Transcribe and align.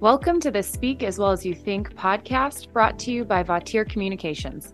Welcome 0.00 0.38
to 0.42 0.52
the 0.52 0.62
Speak 0.62 1.02
as 1.02 1.18
Well 1.18 1.32
as 1.32 1.44
You 1.44 1.56
Think 1.56 1.92
podcast 1.96 2.72
brought 2.72 3.00
to 3.00 3.10
you 3.10 3.24
by 3.24 3.42
Vautier 3.42 3.84
Communications. 3.84 4.72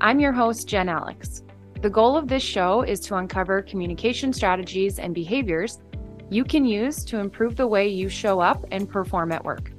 I'm 0.00 0.18
your 0.18 0.32
host, 0.32 0.66
Jen 0.66 0.88
Alex. 0.88 1.44
The 1.80 1.88
goal 1.88 2.16
of 2.16 2.26
this 2.26 2.42
show 2.42 2.82
is 2.82 2.98
to 3.02 3.14
uncover 3.14 3.62
communication 3.62 4.32
strategies 4.32 4.98
and 4.98 5.14
behaviors 5.14 5.80
you 6.28 6.42
can 6.42 6.64
use 6.64 7.04
to 7.04 7.20
improve 7.20 7.54
the 7.54 7.68
way 7.68 7.86
you 7.86 8.08
show 8.08 8.40
up 8.40 8.64
and 8.72 8.88
perform 8.88 9.30
at 9.30 9.44
work. 9.44 9.70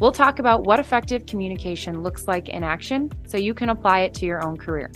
We'll 0.00 0.10
talk 0.10 0.40
about 0.40 0.64
what 0.64 0.80
effective 0.80 1.24
communication 1.26 2.02
looks 2.02 2.26
like 2.26 2.48
in 2.48 2.64
action 2.64 3.12
so 3.28 3.38
you 3.38 3.54
can 3.54 3.68
apply 3.68 4.00
it 4.00 4.14
to 4.14 4.26
your 4.26 4.44
own 4.44 4.56
career. 4.56 4.90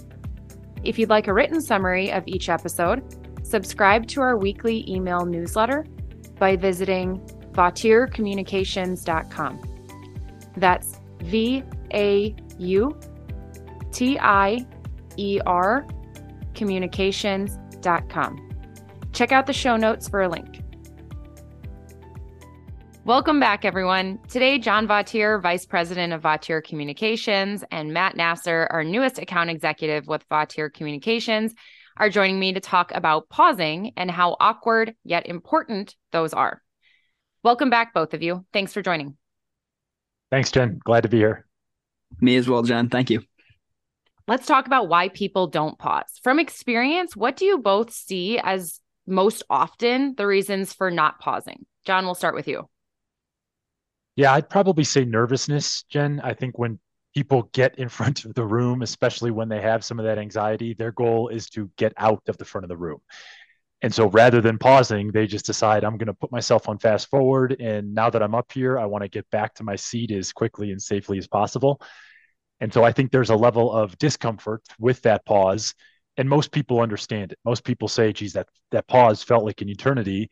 If 0.82 0.98
you'd 0.98 1.08
like 1.08 1.28
a 1.28 1.32
written 1.32 1.60
summary 1.60 2.10
of 2.10 2.24
each 2.26 2.48
episode, 2.48 3.04
subscribe 3.46 4.08
to 4.08 4.22
our 4.22 4.36
weekly 4.36 4.84
email 4.92 5.24
newsletter 5.24 5.86
by 6.40 6.56
visiting 6.56 7.24
vautiercommunications.com. 7.54 9.60
That's 10.56 11.00
V 11.20 11.62
A 11.92 12.34
U 12.58 12.98
T 13.92 14.18
I 14.18 14.66
E 15.16 15.40
R 15.46 15.86
communications.com. 16.54 18.50
Check 19.12 19.32
out 19.32 19.46
the 19.46 19.52
show 19.52 19.76
notes 19.76 20.08
for 20.08 20.22
a 20.22 20.28
link. 20.28 20.60
Welcome 23.04 23.38
back, 23.38 23.66
everyone. 23.66 24.18
Today, 24.28 24.58
John 24.58 24.88
Vautier, 24.88 25.42
Vice 25.42 25.66
President 25.66 26.14
of 26.14 26.22
Vautier 26.22 26.64
Communications, 26.64 27.62
and 27.70 27.92
Matt 27.92 28.16
Nasser, 28.16 28.66
our 28.70 28.82
newest 28.82 29.18
account 29.18 29.50
executive 29.50 30.06
with 30.06 30.26
Vautier 30.30 30.72
Communications, 30.72 31.52
are 31.98 32.08
joining 32.08 32.40
me 32.40 32.54
to 32.54 32.60
talk 32.60 32.92
about 32.94 33.28
pausing 33.28 33.92
and 33.98 34.10
how 34.10 34.38
awkward 34.40 34.94
yet 35.04 35.26
important 35.26 35.96
those 36.12 36.32
are. 36.32 36.63
Welcome 37.44 37.68
back, 37.68 37.92
both 37.92 38.14
of 38.14 38.22
you. 38.22 38.46
Thanks 38.54 38.72
for 38.72 38.80
joining. 38.80 39.18
Thanks, 40.30 40.50
Jen. 40.50 40.80
Glad 40.82 41.02
to 41.02 41.10
be 41.10 41.18
here. 41.18 41.44
Me 42.18 42.36
as 42.36 42.48
well, 42.48 42.62
Jen. 42.62 42.88
Thank 42.88 43.10
you. 43.10 43.22
Let's 44.26 44.46
talk 44.46 44.66
about 44.66 44.88
why 44.88 45.10
people 45.10 45.48
don't 45.48 45.78
pause. 45.78 46.18
From 46.22 46.38
experience, 46.38 47.14
what 47.14 47.36
do 47.36 47.44
you 47.44 47.58
both 47.58 47.92
see 47.92 48.38
as 48.38 48.80
most 49.06 49.42
often 49.50 50.14
the 50.16 50.26
reasons 50.26 50.72
for 50.72 50.90
not 50.90 51.20
pausing? 51.20 51.66
John, 51.84 52.06
we'll 52.06 52.14
start 52.14 52.34
with 52.34 52.48
you. 52.48 52.66
Yeah, 54.16 54.32
I'd 54.32 54.48
probably 54.48 54.84
say 54.84 55.04
nervousness, 55.04 55.82
Jen. 55.90 56.22
I 56.24 56.32
think 56.32 56.58
when 56.58 56.78
people 57.14 57.50
get 57.52 57.78
in 57.78 57.88
front 57.90 58.24
of 58.24 58.32
the 58.32 58.46
room, 58.46 58.80
especially 58.80 59.30
when 59.30 59.50
they 59.50 59.60
have 59.60 59.84
some 59.84 59.98
of 59.98 60.06
that 60.06 60.16
anxiety, 60.16 60.72
their 60.72 60.92
goal 60.92 61.28
is 61.28 61.50
to 61.50 61.70
get 61.76 61.92
out 61.98 62.22
of 62.26 62.38
the 62.38 62.46
front 62.46 62.64
of 62.64 62.70
the 62.70 62.76
room. 62.78 63.02
And 63.82 63.92
so 63.92 64.08
rather 64.08 64.40
than 64.40 64.58
pausing, 64.58 65.12
they 65.12 65.26
just 65.26 65.44
decide 65.44 65.84
I'm 65.84 65.98
going 65.98 66.06
to 66.06 66.14
put 66.14 66.32
myself 66.32 66.68
on 66.68 66.78
fast 66.78 67.10
forward. 67.10 67.56
And 67.60 67.94
now 67.94 68.08
that 68.08 68.22
I'm 68.22 68.34
up 68.34 68.50
here, 68.50 68.78
I 68.78 68.86
want 68.86 69.02
to 69.02 69.08
get 69.08 69.28
back 69.30 69.54
to 69.54 69.64
my 69.64 69.76
seat 69.76 70.10
as 70.10 70.32
quickly 70.32 70.70
and 70.70 70.80
safely 70.80 71.18
as 71.18 71.26
possible. 71.26 71.80
And 72.60 72.72
so 72.72 72.82
I 72.82 72.92
think 72.92 73.10
there's 73.10 73.30
a 73.30 73.36
level 73.36 73.70
of 73.72 73.98
discomfort 73.98 74.62
with 74.78 75.02
that 75.02 75.26
pause. 75.26 75.74
And 76.16 76.28
most 76.28 76.50
people 76.50 76.80
understand 76.80 77.32
it. 77.32 77.38
Most 77.44 77.64
people 77.64 77.88
say, 77.88 78.12
geez, 78.12 78.32
that, 78.34 78.48
that 78.70 78.86
pause 78.86 79.22
felt 79.22 79.44
like 79.44 79.60
an 79.60 79.68
eternity 79.68 80.30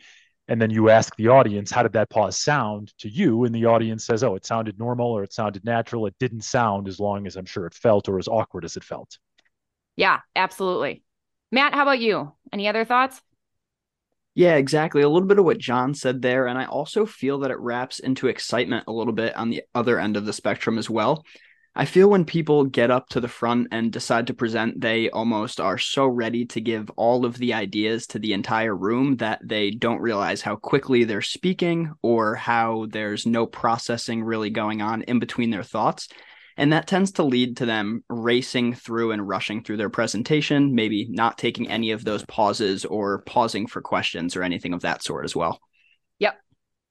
and 0.49 0.61
then 0.61 0.71
you 0.71 0.91
ask 0.91 1.15
the 1.17 1.29
audience 1.29 1.71
how 1.71 1.83
did 1.83 1.93
that 1.93 2.11
pause 2.11 2.37
sound 2.37 2.93
to 2.99 3.09
you 3.09 3.45
and 3.45 3.55
the 3.55 3.65
audience 3.65 4.05
says 4.05 4.25
oh 4.25 4.35
it 4.35 4.45
sounded 4.45 4.79
normal 4.79 5.07
or 5.07 5.23
it 5.23 5.33
sounded 5.33 5.65
natural 5.65 6.07
it 6.07 6.15
didn't 6.19 6.43
sound 6.43 6.89
as 6.89 6.99
long 6.99 7.27
as 7.27 7.37
i'm 7.37 7.45
sure 7.45 7.67
it 7.67 7.75
felt 7.75 8.09
or 8.09 8.19
as 8.19 8.29
awkward 8.29 8.65
as 8.65 8.77
it 8.77 8.85
felt 8.85 9.19
yeah 9.97 10.21
absolutely 10.35 11.03
matt 11.51 11.75
how 11.75 11.83
about 11.83 12.01
you 12.01 12.33
any 12.53 12.69
other 12.69 12.85
thoughts 12.85 13.21
yeah, 14.35 14.55
exactly. 14.57 15.03
A 15.03 15.09
little 15.09 15.29
bit 15.29 15.39
of 15.39 15.45
what 15.45 15.59
John 15.59 15.95
said 15.95 16.23
there. 16.23 16.47
And 16.47 16.59
I 16.59 16.65
also 16.65 17.05
feel 17.05 17.41
that 17.41 17.51
it 17.51 17.59
wraps 17.59 17.99
into 17.99 18.29
excitement 18.29 18.85
a 18.87 18.93
little 18.93 19.13
bit 19.13 19.37
on 19.37 19.51
the 19.51 19.63
other 19.75 19.99
end 19.99 20.17
of 20.17 20.25
the 20.25 20.33
spectrum 20.33 20.79
as 20.79 20.89
well. 20.89 21.25
I 21.75 21.87
feel 21.87 22.11
when 22.11 22.27
people 22.27 22.65
get 22.65 22.91
up 22.91 23.09
to 23.11 23.21
the 23.21 23.29
front 23.29 23.69
and 23.73 23.91
decide 23.91 24.27
to 24.27 24.35
present, 24.35 24.79
they 24.79 25.09
almost 25.09 25.59
are 25.59 25.79
so 25.79 26.07
ready 26.07 26.45
to 26.47 26.61
give 26.61 26.91
all 26.97 27.25
of 27.25 27.39
the 27.39 27.55
ideas 27.55 28.07
to 28.09 28.19
the 28.19 28.35
entire 28.35 28.77
room 28.77 29.17
that 29.17 29.41
they 29.43 29.71
don't 29.71 30.03
realize 30.03 30.43
how 30.43 30.57
quickly 30.57 31.05
they're 31.05 31.23
speaking 31.23 31.95
or 32.03 32.35
how 32.35 32.87
there's 32.91 33.27
no 33.27 33.47
processing 33.47 34.23
really 34.23 34.51
going 34.51 34.83
on 34.83 35.01
in 35.03 35.19
between 35.19 35.49
their 35.49 35.63
thoughts. 35.63 36.09
And 36.57 36.73
that 36.73 36.87
tends 36.87 37.13
to 37.13 37.23
lead 37.23 37.57
to 37.59 37.67
them 37.67 38.05
racing 38.09 38.75
through 38.75 39.13
and 39.13 39.27
rushing 39.27 39.63
through 39.63 39.79
their 39.79 39.91
presentation, 39.91 40.75
maybe 40.75 41.07
not 41.11 41.39
taking 41.39 41.69
any 41.69 41.91
of 41.91 42.05
those 42.05 42.25
pauses 42.27 42.85
or 42.85 43.23
pausing 43.23 43.67
for 43.67 43.81
questions 43.81 44.37
or 44.37 44.43
anything 44.43 44.75
of 44.75 44.83
that 44.83 45.03
sort 45.03 45.25
as 45.25 45.35
well. 45.35 45.61
Yep. 46.19 46.39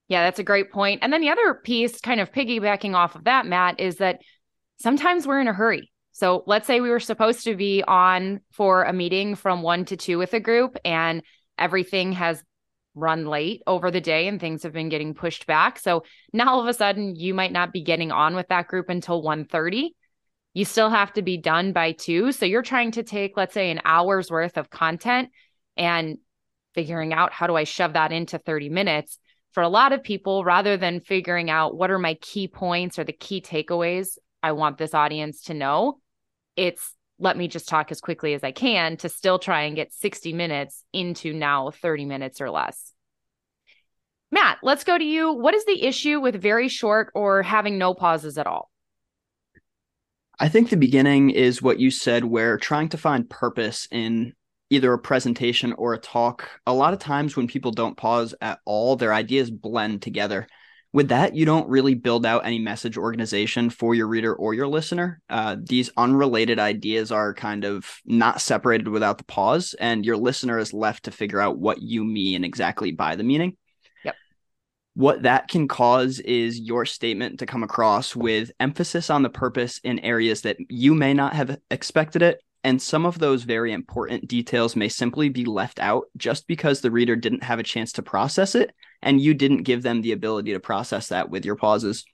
Yeah, 0.07 0.23
that's 0.23 0.39
a 0.39 0.43
great 0.43 0.71
point. 0.71 0.99
And 1.03 1.13
then 1.13 1.21
the 1.21 1.29
other 1.29 1.53
piece, 1.53 2.01
kind 2.01 2.19
of 2.19 2.31
piggybacking 2.31 2.95
off 2.95 3.15
of 3.15 3.25
that, 3.25 3.45
Matt, 3.45 3.79
is 3.79 3.97
that 3.97 4.19
sometimes 4.79 5.27
we're 5.27 5.41
in 5.41 5.47
a 5.47 5.53
hurry. 5.53 5.91
So 6.11 6.43
let's 6.45 6.67
say 6.67 6.81
we 6.81 6.89
were 6.89 6.99
supposed 6.99 7.45
to 7.45 7.55
be 7.55 7.83
on 7.87 8.41
for 8.51 8.83
a 8.83 8.93
meeting 8.93 9.35
from 9.35 9.61
one 9.61 9.85
to 9.85 9.95
two 9.95 10.17
with 10.17 10.33
a 10.33 10.39
group 10.39 10.77
and 10.83 11.23
everything 11.57 12.13
has 12.13 12.43
run 12.95 13.25
late 13.25 13.61
over 13.67 13.89
the 13.89 14.01
day 14.01 14.27
and 14.27 14.39
things 14.39 14.63
have 14.63 14.73
been 14.73 14.89
getting 14.89 15.13
pushed 15.13 15.47
back. 15.47 15.79
So 15.79 16.03
now 16.33 16.49
all 16.49 16.61
of 16.61 16.67
a 16.67 16.73
sudden 16.73 17.15
you 17.15 17.33
might 17.33 17.51
not 17.51 17.71
be 17.71 17.83
getting 17.83 18.11
on 18.11 18.35
with 18.35 18.47
that 18.49 18.67
group 18.67 18.89
until 18.89 19.21
1:30. 19.21 19.95
You 20.53 20.65
still 20.65 20.89
have 20.89 21.13
to 21.13 21.21
be 21.21 21.37
done 21.37 21.71
by 21.71 21.93
2. 21.93 22.31
So 22.33 22.45
you're 22.45 22.61
trying 22.61 22.91
to 22.91 23.03
take 23.03 23.37
let's 23.37 23.53
say 23.53 23.71
an 23.71 23.81
hour's 23.85 24.29
worth 24.29 24.57
of 24.57 24.69
content 24.69 25.29
and 25.77 26.17
figuring 26.73 27.13
out 27.13 27.33
how 27.33 27.47
do 27.47 27.55
I 27.55 27.63
shove 27.63 27.93
that 27.93 28.11
into 28.11 28.37
30 28.37 28.69
minutes. 28.69 29.17
For 29.51 29.63
a 29.63 29.69
lot 29.69 29.91
of 29.91 30.03
people 30.03 30.43
rather 30.43 30.77
than 30.77 31.01
figuring 31.01 31.49
out 31.49 31.75
what 31.75 31.91
are 31.91 31.99
my 31.99 32.13
key 32.15 32.47
points 32.47 32.97
or 32.97 33.03
the 33.03 33.13
key 33.13 33.41
takeaways 33.41 34.17
I 34.43 34.53
want 34.53 34.77
this 34.77 34.93
audience 34.93 35.43
to 35.43 35.53
know. 35.53 35.99
It's 36.55 36.95
let 37.21 37.37
me 37.37 37.47
just 37.47 37.69
talk 37.69 37.91
as 37.91 38.01
quickly 38.01 38.33
as 38.33 38.43
I 38.43 38.51
can 38.51 38.97
to 38.97 39.09
still 39.09 39.37
try 39.37 39.61
and 39.61 39.75
get 39.75 39.93
60 39.93 40.33
minutes 40.33 40.83
into 40.91 41.33
now 41.33 41.69
30 41.69 42.05
minutes 42.05 42.41
or 42.41 42.49
less. 42.49 42.93
Matt, 44.31 44.57
let's 44.63 44.83
go 44.83 44.97
to 44.97 45.03
you. 45.03 45.31
What 45.31 45.53
is 45.53 45.65
the 45.65 45.83
issue 45.83 46.19
with 46.19 46.41
very 46.41 46.67
short 46.67 47.11
or 47.13 47.43
having 47.43 47.77
no 47.77 47.93
pauses 47.93 48.37
at 48.39 48.47
all? 48.47 48.71
I 50.39 50.49
think 50.49 50.69
the 50.69 50.77
beginning 50.77 51.29
is 51.29 51.61
what 51.61 51.79
you 51.79 51.91
said, 51.91 52.25
where 52.25 52.57
trying 52.57 52.89
to 52.89 52.97
find 52.97 53.29
purpose 53.29 53.87
in 53.91 54.33
either 54.71 54.91
a 54.91 54.97
presentation 54.97 55.73
or 55.73 55.93
a 55.93 55.99
talk, 55.99 56.49
a 56.65 56.73
lot 56.73 56.93
of 56.93 56.99
times 56.99 57.37
when 57.37 57.45
people 57.45 57.71
don't 57.71 57.97
pause 57.97 58.33
at 58.41 58.59
all, 58.65 58.95
their 58.95 59.13
ideas 59.13 59.51
blend 59.51 60.01
together 60.01 60.47
with 60.93 61.07
that, 61.07 61.35
you 61.35 61.45
don't 61.45 61.69
really 61.69 61.95
build 61.95 62.25
out 62.25 62.45
any 62.45 62.59
message 62.59 62.97
organization 62.97 63.69
for 63.69 63.95
your 63.95 64.07
reader 64.07 64.35
or 64.35 64.53
your 64.53 64.67
listener. 64.67 65.21
Uh, 65.29 65.55
these 65.57 65.89
unrelated 65.95 66.59
ideas 66.59 67.13
are 67.13 67.33
kind 67.33 67.63
of 67.63 68.01
not 68.05 68.41
separated 68.41 68.89
without 68.89 69.17
the 69.17 69.23
pause, 69.23 69.73
and 69.79 70.05
your 70.05 70.17
listener 70.17 70.59
is 70.59 70.73
left 70.73 71.03
to 71.03 71.11
figure 71.11 71.39
out 71.39 71.57
what 71.57 71.81
you 71.81 72.03
mean 72.03 72.43
exactly 72.43 72.91
by 72.91 73.15
the 73.15 73.23
meaning. 73.23 73.55
Yep. 74.03 74.15
What 74.95 75.23
that 75.23 75.47
can 75.47 75.69
cause 75.69 76.19
is 76.19 76.59
your 76.59 76.85
statement 76.85 77.39
to 77.39 77.45
come 77.45 77.63
across 77.63 78.13
with 78.13 78.51
emphasis 78.59 79.09
on 79.09 79.23
the 79.23 79.29
purpose 79.29 79.79
in 79.85 79.99
areas 79.99 80.41
that 80.41 80.57
you 80.69 80.93
may 80.93 81.13
not 81.13 81.33
have 81.33 81.57
expected 81.69 82.21
it. 82.21 82.43
And 82.65 82.81
some 82.81 83.05
of 83.05 83.17
those 83.17 83.43
very 83.43 83.71
important 83.71 84.27
details 84.27 84.75
may 84.75 84.89
simply 84.89 85.29
be 85.29 85.45
left 85.45 85.79
out 85.79 86.03
just 86.17 86.47
because 86.47 86.81
the 86.81 86.91
reader 86.91 87.15
didn't 87.15 87.43
have 87.43 87.59
a 87.59 87.63
chance 87.63 87.93
to 87.93 88.03
process 88.03 88.55
it 88.55 88.75
and 89.01 89.19
you 89.19 89.33
didn't 89.33 89.63
give 89.63 89.83
them 89.83 90.01
the 90.01 90.11
ability 90.11 90.53
to 90.53 90.59
process 90.59 91.09
that 91.09 91.29
with 91.29 91.45
your 91.45 91.55
pauses. 91.55 92.05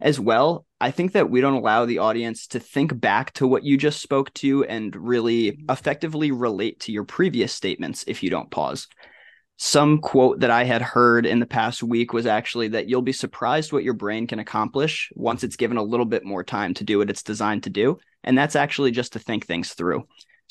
As 0.00 0.18
well 0.18 0.66
i 0.84 0.90
think 0.90 1.12
that 1.12 1.30
we 1.30 1.40
don't 1.40 1.54
allow 1.54 1.86
the 1.86 1.98
audience 1.98 2.46
to 2.48 2.60
think 2.60 3.00
back 3.00 3.32
to 3.32 3.46
what 3.46 3.64
you 3.64 3.78
just 3.78 4.02
spoke 4.02 4.30
to 4.34 4.62
and 4.64 4.94
really 4.94 5.58
effectively 5.70 6.30
relate 6.30 6.78
to 6.80 6.92
your 6.92 7.04
previous 7.04 7.54
statements 7.54 8.04
if 8.06 8.22
you 8.22 8.28
don't 8.28 8.50
pause. 8.50 8.86
Some 9.56 10.00
quote 10.00 10.40
that 10.40 10.50
i 10.50 10.64
had 10.64 10.82
heard 10.82 11.24
in 11.24 11.40
the 11.40 11.46
past 11.46 11.82
week 11.82 12.12
was 12.12 12.26
actually 12.26 12.68
that 12.68 12.86
you'll 12.86 13.00
be 13.00 13.12
surprised 13.12 13.72
what 13.72 13.84
your 13.84 13.94
brain 13.94 14.26
can 14.26 14.40
accomplish 14.40 15.10
once 15.14 15.42
it's 15.42 15.56
given 15.56 15.78
a 15.78 15.82
little 15.82 16.06
bit 16.06 16.24
more 16.24 16.44
time 16.44 16.74
to 16.74 16.84
do 16.84 16.98
what 16.98 17.08
it's 17.08 17.22
designed 17.22 17.62
to 17.62 17.70
do 17.70 17.98
and 18.24 18.36
that's 18.36 18.56
actually 18.56 18.90
just 18.90 19.14
to 19.14 19.18
think 19.18 19.46
things 19.46 19.72
through 19.72 20.04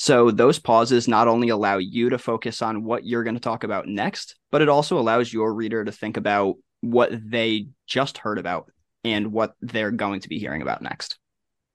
so 0.03 0.31
those 0.31 0.59
pauses 0.59 1.07
not 1.07 1.29
only 1.29 1.47
allow 1.47 1.77
you 1.77 2.09
to 2.09 2.17
focus 2.17 2.61
on 2.61 2.83
what 2.83 3.05
you're 3.05 3.23
going 3.23 3.37
to 3.37 3.39
talk 3.39 3.63
about 3.63 3.87
next, 3.87 4.35
but 4.51 4.61
it 4.61 4.67
also 4.67 4.99
allows 4.99 5.31
your 5.31 5.53
reader 5.53 5.85
to 5.85 5.93
think 5.93 6.17
about 6.17 6.55
what 6.81 7.11
they 7.13 7.67
just 7.87 8.17
heard 8.17 8.37
about 8.37 8.69
and 9.05 9.31
what 9.31 9.53
they're 9.61 9.91
going 9.91 10.19
to 10.19 10.27
be 10.27 10.39
hearing 10.39 10.61
about 10.61 10.81
next. 10.81 11.17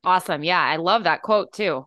Awesome. 0.05 0.45
Yeah, 0.45 0.61
I 0.61 0.77
love 0.77 1.05
that 1.05 1.23
quote 1.23 1.55
too. 1.55 1.87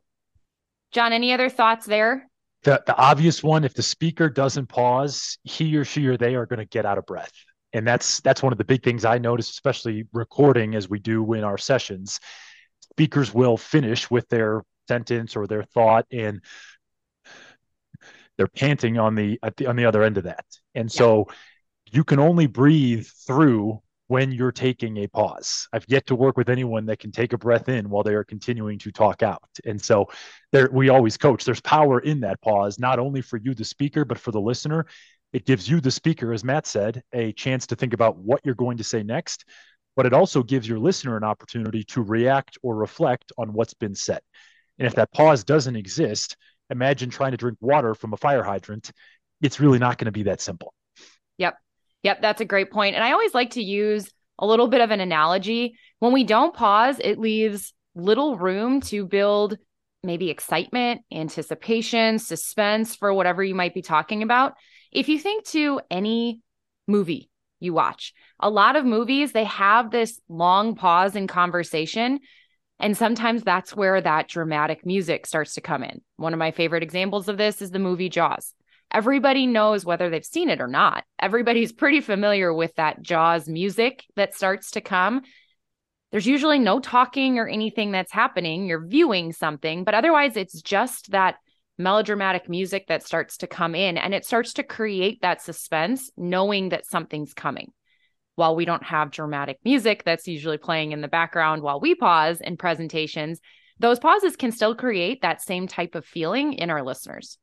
John, 0.92 1.14
any 1.14 1.32
other 1.32 1.48
thoughts 1.48 1.86
there? 1.86 2.28
The 2.64 2.82
the 2.88 2.98
obvious 2.98 3.44
one, 3.44 3.64
if 3.64 3.76
the 3.76 3.84
speaker 3.84 4.28
doesn't 4.28 4.66
pause, 4.66 5.38
he 5.44 5.78
or 5.78 5.86
she 5.86 6.08
or 6.08 6.18
they 6.18 6.34
are 6.34 6.48
going 6.48 6.58
to 6.58 6.66
get 6.66 6.88
out 6.88 6.98
of 6.98 7.06
breath. 7.06 7.34
And 7.72 7.86
that's 7.86 8.20
that's 8.22 8.42
one 8.42 8.52
of 8.52 8.58
the 8.58 8.66
big 8.66 8.82
things 8.82 9.06
I 9.06 9.20
notice, 9.20 9.52
especially 9.52 10.08
recording 10.12 10.74
as 10.74 10.90
we 10.90 10.98
do 10.98 11.34
in 11.34 11.44
our 11.44 11.60
sessions. 11.60 12.20
Speakers 12.94 13.32
will 13.32 13.58
finish 13.58 14.10
with 14.10 14.28
their 14.30 14.64
sentence 14.92 15.36
or 15.36 15.48
their 15.48 15.64
thought 15.64 16.06
and 16.12 16.42
they're 18.38 18.48
panting 18.48 18.98
on 18.98 19.16
the, 19.16 19.40
the 19.58 19.68
on 19.68 19.76
the 19.76 19.86
other 19.86 20.04
end 20.04 20.18
of 20.18 20.24
that 20.26 20.46
and 20.76 20.94
yeah. 20.94 20.98
so 20.98 21.28
you 21.92 22.04
can 22.04 22.20
only 22.20 22.48
breathe 22.48 23.06
through 23.28 23.82
when 24.12 24.30
you're 24.30 24.52
taking 24.52 24.98
a 24.98 25.08
pause. 25.08 25.70
I've 25.72 25.86
yet 25.88 26.06
to 26.08 26.16
work 26.16 26.36
with 26.36 26.50
anyone 26.50 26.86
that 26.88 27.00
can 27.00 27.14
take 27.14 27.32
a 27.32 27.38
breath 27.38 27.70
in 27.70 27.90
while 27.90 28.04
they 28.04 28.14
are 28.14 28.26
continuing 28.26 28.78
to 28.80 28.92
talk 28.92 29.24
out. 29.24 29.50
And 29.64 29.82
so 29.82 30.10
there 30.52 30.70
we 30.70 30.90
always 30.90 31.16
coach. 31.16 31.46
There's 31.46 31.62
power 31.62 32.02
in 32.02 32.20
that 32.20 32.42
pause, 32.42 32.78
not 32.78 33.00
only 33.00 33.22
for 33.22 33.38
you 33.38 33.54
the 33.54 33.64
speaker, 33.64 34.04
but 34.04 34.20
for 34.20 34.32
the 34.32 34.42
listener. 34.42 34.86
It 35.32 35.46
gives 35.46 35.70
you 35.70 35.80
the 35.80 35.92
speaker 35.92 36.34
as 36.34 36.44
Matt 36.44 36.68
said, 36.68 37.04
a 37.14 37.32
chance 37.32 37.66
to 37.68 37.76
think 37.78 37.94
about 37.94 38.18
what 38.18 38.42
you're 38.44 38.54
going 38.54 38.76
to 38.80 38.84
say 38.84 39.02
next, 39.02 39.46
but 39.96 40.06
it 40.06 40.12
also 40.12 40.44
gives 40.44 40.68
your 40.68 40.80
listener 40.80 41.16
an 41.16 41.24
opportunity 41.24 41.86
to 41.86 42.02
react 42.02 42.58
or 42.62 42.76
reflect 42.76 43.32
on 43.38 43.54
what's 43.54 43.74
been 43.74 43.96
said. 43.96 44.20
And 44.82 44.88
if 44.88 44.96
that 44.96 45.12
pause 45.12 45.44
doesn't 45.44 45.76
exist, 45.76 46.36
imagine 46.72 47.12
trying 47.12 47.32
to 47.32 47.38
drink 47.38 47.60
water 47.62 47.94
from 47.94 48.14
a 48.14 48.18
fire 48.18 48.42
hydrant. 48.42 48.92
It's 49.40 49.60
really 49.60 49.78
not 49.78 50.00
going 50.00 50.08
to 50.08 50.12
be 50.12 50.24
that 50.24 50.42
simple. 50.42 50.74
Yep. 51.38 51.56
Yep, 52.02 52.22
that's 52.24 52.42
a 52.42 52.46
great 52.46 52.72
point. 52.72 52.96
And 52.96 53.04
I 53.04 53.12
always 53.12 53.36
like 53.36 53.52
to 53.52 53.62
use 53.62 54.10
a 54.40 54.48
little 54.48 54.68
bit 54.68 54.82
of 54.82 54.90
an 54.90 55.00
analogy. 55.00 55.78
When 56.00 56.14
we 56.14 56.24
don't 56.24 56.56
pause, 56.56 56.98
it 56.98 57.20
leaves 57.20 57.74
little 57.94 58.40
room 58.40 58.82
to 58.82 59.06
build 59.06 59.56
maybe 60.02 60.32
excitement, 60.32 61.02
anticipation, 61.14 62.18
suspense 62.18 62.96
for 62.96 63.14
whatever 63.14 63.44
you 63.44 63.54
might 63.54 63.76
be 63.76 63.84
talking 63.84 64.24
about. 64.24 64.56
If 64.92 65.10
you 65.10 65.20
think 65.20 65.46
to 65.50 65.80
any 65.92 66.42
movie 66.88 67.30
you 67.60 67.72
watch, 67.72 68.16
a 68.40 68.50
lot 68.50 68.76
of 68.76 68.84
movies, 68.84 69.32
they 69.32 69.44
have 69.44 69.92
this 69.92 70.20
long 70.28 70.74
pause 70.74 71.16
in 71.16 71.28
conversation. 71.28 72.20
And 72.82 72.98
sometimes 72.98 73.44
that's 73.44 73.76
where 73.76 74.02
that 74.02 74.28
dramatic 74.28 74.86
music 74.86 75.26
starts 75.26 75.54
to 75.54 75.62
come 75.62 75.84
in. 75.84 76.02
One 76.18 76.34
of 76.34 76.40
my 76.40 76.52
favorite 76.52 76.84
examples 76.84 77.28
of 77.28 77.38
this 77.38 77.62
is 77.62 77.72
the 77.72 77.80
movie 77.80 78.10
Jaws 78.10 78.54
everybody 78.92 79.48
knows 79.48 79.86
whether 79.86 80.10
they've 80.10 80.26
seen 80.26 80.50
it 80.50 80.62
or 80.62 80.68
not. 80.68 81.04
Everybody's 81.20 81.72
pretty 81.72 82.02
familiar 82.02 82.54
with 82.54 82.76
that 82.76 83.02
Jaws 83.02 83.48
music 83.48 84.04
that 84.16 84.36
starts 84.36 84.72
to 84.72 84.82
come. 84.82 85.22
There's 86.12 86.28
usually 86.28 86.60
no 86.60 86.80
talking 86.80 87.40
or 87.40 87.48
anything 87.48 87.92
that's 87.92 88.12
happening. 88.12 88.66
You're 88.66 88.86
viewing 88.86 89.32
something, 89.32 89.86
but 89.86 89.94
otherwise, 89.94 90.36
it's 90.36 90.62
just 90.62 91.12
that 91.12 91.36
melodramatic 91.78 92.50
music 92.50 92.88
that 92.88 93.04
starts 93.04 93.38
to 93.38 93.48
come 93.48 93.76
in 93.76 93.98
and 93.98 94.14
it 94.14 94.26
starts 94.26 94.54
to 94.54 94.64
create 94.64 95.22
that 95.22 95.42
suspense, 95.42 96.12
knowing 96.18 96.70
that 96.70 96.86
something's 96.86 97.34
coming. 97.34 97.72
While 98.42 98.56
we 98.56 98.66
don't 98.66 98.82
have 98.82 99.12
dramatic 99.12 99.60
music 99.64 100.02
that's 100.04 100.28
usually 100.28 100.58
playing 100.58 100.94
in 100.94 101.02
the 101.02 101.08
background 101.08 101.62
while 101.62 101.80
we 101.80 101.94
pause 101.94 102.42
in 102.42 102.58
presentations, 102.58 103.40
those 103.78 104.00
pauses 104.00 104.36
can 104.36 104.52
still 104.52 104.74
create 104.74 105.22
that 105.22 105.44
same 105.44 105.68
type 105.68 105.94
of 105.94 106.08
feeling 106.08 106.54
in 106.54 106.72
our 106.72 106.82
listeners. 106.82 107.38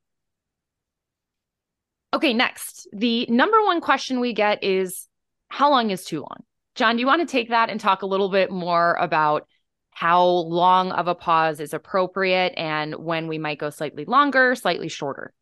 Okay, 2.13 2.35
next. 2.35 2.89
The 2.93 3.27
number 3.31 3.63
one 3.63 3.81
question 3.81 4.19
we 4.19 4.33
get 4.33 4.65
is 4.65 5.07
how 5.47 5.71
long 5.71 5.91
is 5.91 6.05
too 6.05 6.19
long? 6.19 6.43
John, 6.75 6.97
do 6.97 7.01
you 7.01 7.07
want 7.07 7.21
to 7.21 7.31
take 7.31 7.51
that 7.51 7.71
and 7.71 7.79
talk 7.79 8.03
a 8.03 8.07
little 8.07 8.29
bit 8.29 8.51
more 8.51 8.95
about 8.95 9.47
how 9.91 10.25
long 10.25 10.91
of 10.91 11.07
a 11.07 11.15
pause 11.15 11.61
is 11.61 11.75
appropriate 11.75 12.55
and 12.57 12.97
when 12.97 13.29
we 13.29 13.39
might 13.39 13.61
go 13.61 13.71
slightly 13.71 14.05
longer, 14.05 14.57
slightly 14.57 14.89
shorter? 14.89 15.33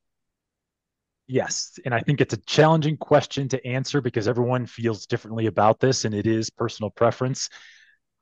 Yes. 1.28 1.78
And 1.84 1.93
I 1.93 2.00
think 2.00 2.20
it's 2.20 2.34
a 2.34 2.38
challenging 2.38 2.96
question 2.96 3.49
to 3.49 3.67
answer 3.67 4.00
because 4.00 4.28
everyone 4.28 4.67
feels 4.67 5.06
differently 5.06 5.46
about 5.46 5.81
this 5.81 6.05
and 6.05 6.14
it 6.14 6.26
is 6.26 6.50
personal 6.50 6.90
preference. 6.90 7.49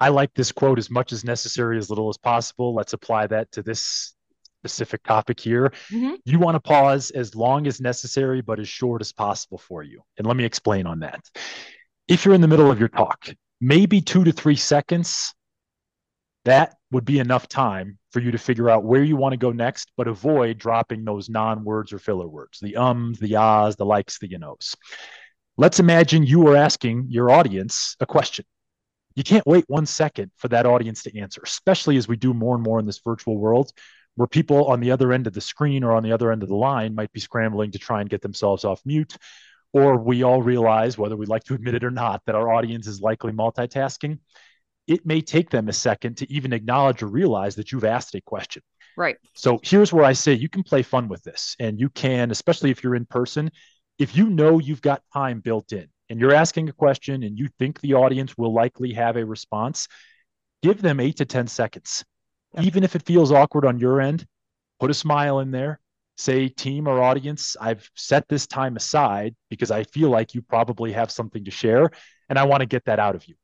I 0.01 0.09
like 0.09 0.33
this 0.35 0.53
quote 0.53 0.79
as 0.79 0.91
much 0.91 1.13
as 1.13 1.25
necessary, 1.25 1.79
as 1.79 1.91
little 1.91 2.09
as 2.09 2.17
possible. 2.17 2.75
Let's 2.75 2.95
apply 2.95 3.27
that 3.29 3.53
to 3.53 3.63
this 3.63 4.15
specific 4.61 5.03
topic 5.03 5.39
here. 5.39 5.73
Mm-hmm. 5.91 6.15
You 6.25 6.39
want 6.39 6.55
to 6.55 6.61
pause 6.61 7.11
as 7.11 7.35
long 7.35 7.67
as 7.67 7.81
necessary, 7.81 8.41
but 8.41 8.59
as 8.59 8.69
short 8.69 9.03
as 9.03 9.13
possible 9.13 9.59
for 9.59 9.83
you. 9.83 10.03
And 10.17 10.27
let 10.27 10.37
me 10.37 10.45
explain 10.45 10.87
on 10.87 11.01
that. 11.01 11.21
If 12.09 12.25
you're 12.25 12.35
in 12.35 12.41
the 12.41 12.49
middle 12.49 12.71
of 12.71 12.81
your 12.81 12.89
talk, 12.89 13.29
maybe 13.61 14.01
two 14.01 14.25
to 14.25 14.33
three 14.33 14.57
seconds, 14.57 15.35
that 16.45 16.77
would 16.95 17.05
be 17.05 17.19
enough 17.19 17.49
time 17.49 17.99
for 18.13 18.21
you 18.21 18.31
to 18.31 18.39
figure 18.39 18.71
out 18.71 18.85
where 18.85 19.03
you 19.03 19.17
want 19.17 19.33
to 19.33 19.37
go 19.37 19.51
next, 19.51 19.91
but 19.97 20.07
avoid 20.07 20.59
dropping 20.59 21.05
those 21.05 21.29
non 21.29 21.65
words 21.65 21.93
or 21.93 21.99
filler 21.99 22.29
words 22.29 22.61
the 22.61 22.77
ums, 22.77 23.19
the 23.19 23.35
ahs, 23.35 23.75
the 23.75 23.85
likes, 23.85 24.19
the 24.19 24.31
you 24.31 24.39
knows. 24.39 24.77
Let's 25.57 25.81
imagine 25.81 26.25
you 26.25 26.47
are 26.49 26.57
asking 26.57 27.07
your 27.11 27.31
audience 27.31 27.97
a 27.99 28.07
question. 28.07 28.45
You 29.17 29.25
can't 29.25 29.47
wait 29.47 29.65
one 29.69 29.87
second 29.87 30.31
for 30.37 30.49
that 30.49 30.67
audience 30.67 31.03
to 31.03 31.19
answer, 31.19 31.41
especially 31.45 31.97
as 31.97 32.09
we 32.09 32.17
do 32.17 32.33
more 32.33 32.55
and 32.55 32.65
more 32.65 32.79
in 32.79 32.87
this 32.87 33.01
virtual 33.05 33.39
world 33.39 33.73
where 34.17 34.29
people 34.29 34.67
on 34.67 34.79
the 34.79 34.93
other 34.93 35.13
end 35.13 35.27
of 35.27 35.33
the 35.33 35.41
screen 35.41 35.83
or 35.83 35.93
on 35.93 36.05
the 36.05 36.13
other 36.13 36.31
end 36.31 36.45
of 36.45 36.49
the 36.49 36.55
line 36.55 36.95
might 36.95 37.13
be 37.13 37.21
scrambling 37.21 37.73
to 37.73 37.79
try 37.79 38.01
and 38.01 38.11
get 38.11 38.23
themselves 38.23 38.65
off 38.65 38.81
mute. 38.85 39.17
Or 39.73 39.97
we 39.97 40.23
all 40.23 40.41
realize, 40.41 40.97
whether 40.97 41.17
we 41.17 41.27
like 41.27 41.43
to 41.45 41.55
admit 41.55 41.75
it 41.75 41.83
or 41.83 41.91
not, 41.91 42.23
that 42.27 42.37
our 42.37 42.53
audience 42.53 42.87
is 42.87 43.01
likely 43.01 43.33
multitasking. 43.33 44.21
It 44.87 45.07
may 45.07 45.21
take 45.21 45.51
them 45.51 45.69
a 45.69 45.73
second 45.73 46.19
to 46.19 46.33
even 46.33 46.53
acknowledge 46.53 47.03
or 47.03 47.07
realize 47.07 47.57
that 47.57 47.73
you've 47.73 47.85
asked 47.85 48.15
a 48.15 48.21
question. 48.21 48.63
Right. 48.97 49.17
So 49.35 49.61
here's 49.63 49.93
where 49.93 50.05
I 50.05 50.13
say 50.13 50.35
you 50.35 50.49
can 50.49 50.63
play 50.63 50.83
fun 50.83 51.09
with 51.09 51.23
this, 51.23 51.57
and 51.59 51.81
you 51.81 51.89
can, 51.91 52.31
especially 52.31 52.71
if 52.71 52.85
you're 52.85 52.95
in 52.95 53.07
person, 53.07 53.51
if 53.99 54.17
you 54.17 54.29
know 54.29 54.59
you've 54.59 54.83
got 54.83 55.03
time 55.13 55.41
built 55.41 55.73
in 55.73 55.89
and 56.11 56.21
you're 56.21 56.35
asking 56.35 56.69
a 56.69 56.73
question 56.73 57.23
and 57.23 57.39
you 57.39 57.49
think 57.59 57.81
the 57.81 57.95
audience 57.95 58.37
will 58.37 58.53
likely 58.53 58.93
have 58.93 59.17
a 59.17 59.25
response, 59.25 59.89
give 60.63 60.83
them 60.83 61.01
eight 61.01 61.17
to 61.17 61.25
10 61.25 61.47
seconds 61.47 62.05
even 62.61 62.85
if 62.85 62.95
it 62.95 63.03
feels 63.03 63.33
awkward 63.33 63.65
on 63.65 63.79
your 63.79 64.01
end, 64.01 64.27
put 64.81 64.91
a 64.91 64.95
smile 64.95 65.41
in 65.41 65.51
there. 65.51 65.81
Say, 66.17 66.49
team 66.49 66.87
or 66.87 67.03
audience, 67.03 67.57
I've 67.61 67.91
set 67.97 68.29
this 68.29 68.47
time 68.47 68.77
aside 68.77 69.35
because 69.51 69.73
I 69.73 69.83
feel 69.83 70.11
like 70.11 70.35
you 70.35 70.43
probably 70.43 70.93
have 70.93 71.11
something 71.11 71.45
to 71.45 71.51
share 71.51 71.91
and 72.29 72.39
I 72.39 72.45
want 72.45 72.61
to 72.61 72.67
get 72.67 72.85
that 72.85 73.01
out 73.01 73.17
of 73.17 73.27
you. 73.27 73.35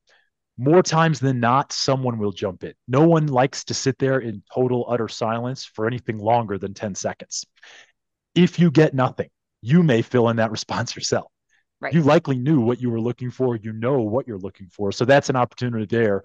More 0.61 0.83
times 0.83 1.21
than 1.21 1.41
not, 1.41 1.73
someone 1.73 2.19
will 2.19 2.33
jump 2.33 2.65
in. 2.65 2.75
No 2.87 3.09
one 3.09 3.29
likes 3.29 3.65
to 3.65 3.73
sit 3.73 3.99
there 3.99 4.19
in 4.19 4.43
total, 4.55 4.85
utter 4.91 5.09
silence 5.09 5.65
for 5.65 5.87
anything 5.87 6.19
longer 6.19 6.59
than 6.59 6.75
10 6.75 6.95
seconds. 6.95 7.47
If 8.35 8.59
you 8.59 8.71
get 8.71 8.93
nothing, 8.93 9.31
you 9.63 9.83
may 9.83 10.03
fill 10.03 10.29
in 10.29 10.37
that 10.37 10.51
response 10.59 10.95
yourself. 10.95 11.33
Right. 11.81 11.95
You 11.95 12.03
likely 12.03 12.37
knew 12.37 12.61
what 12.61 12.79
you 12.79 12.91
were 12.91 13.01
looking 13.01 13.31
for. 13.31 13.57
You 13.57 13.73
know 13.73 14.03
what 14.03 14.29
you're 14.29 14.37
looking 14.37 14.67
for. 14.67 14.93
So 14.93 15.07
that's 15.07 15.31
an 15.31 15.37
opportunity 15.37 15.87
there 15.87 16.25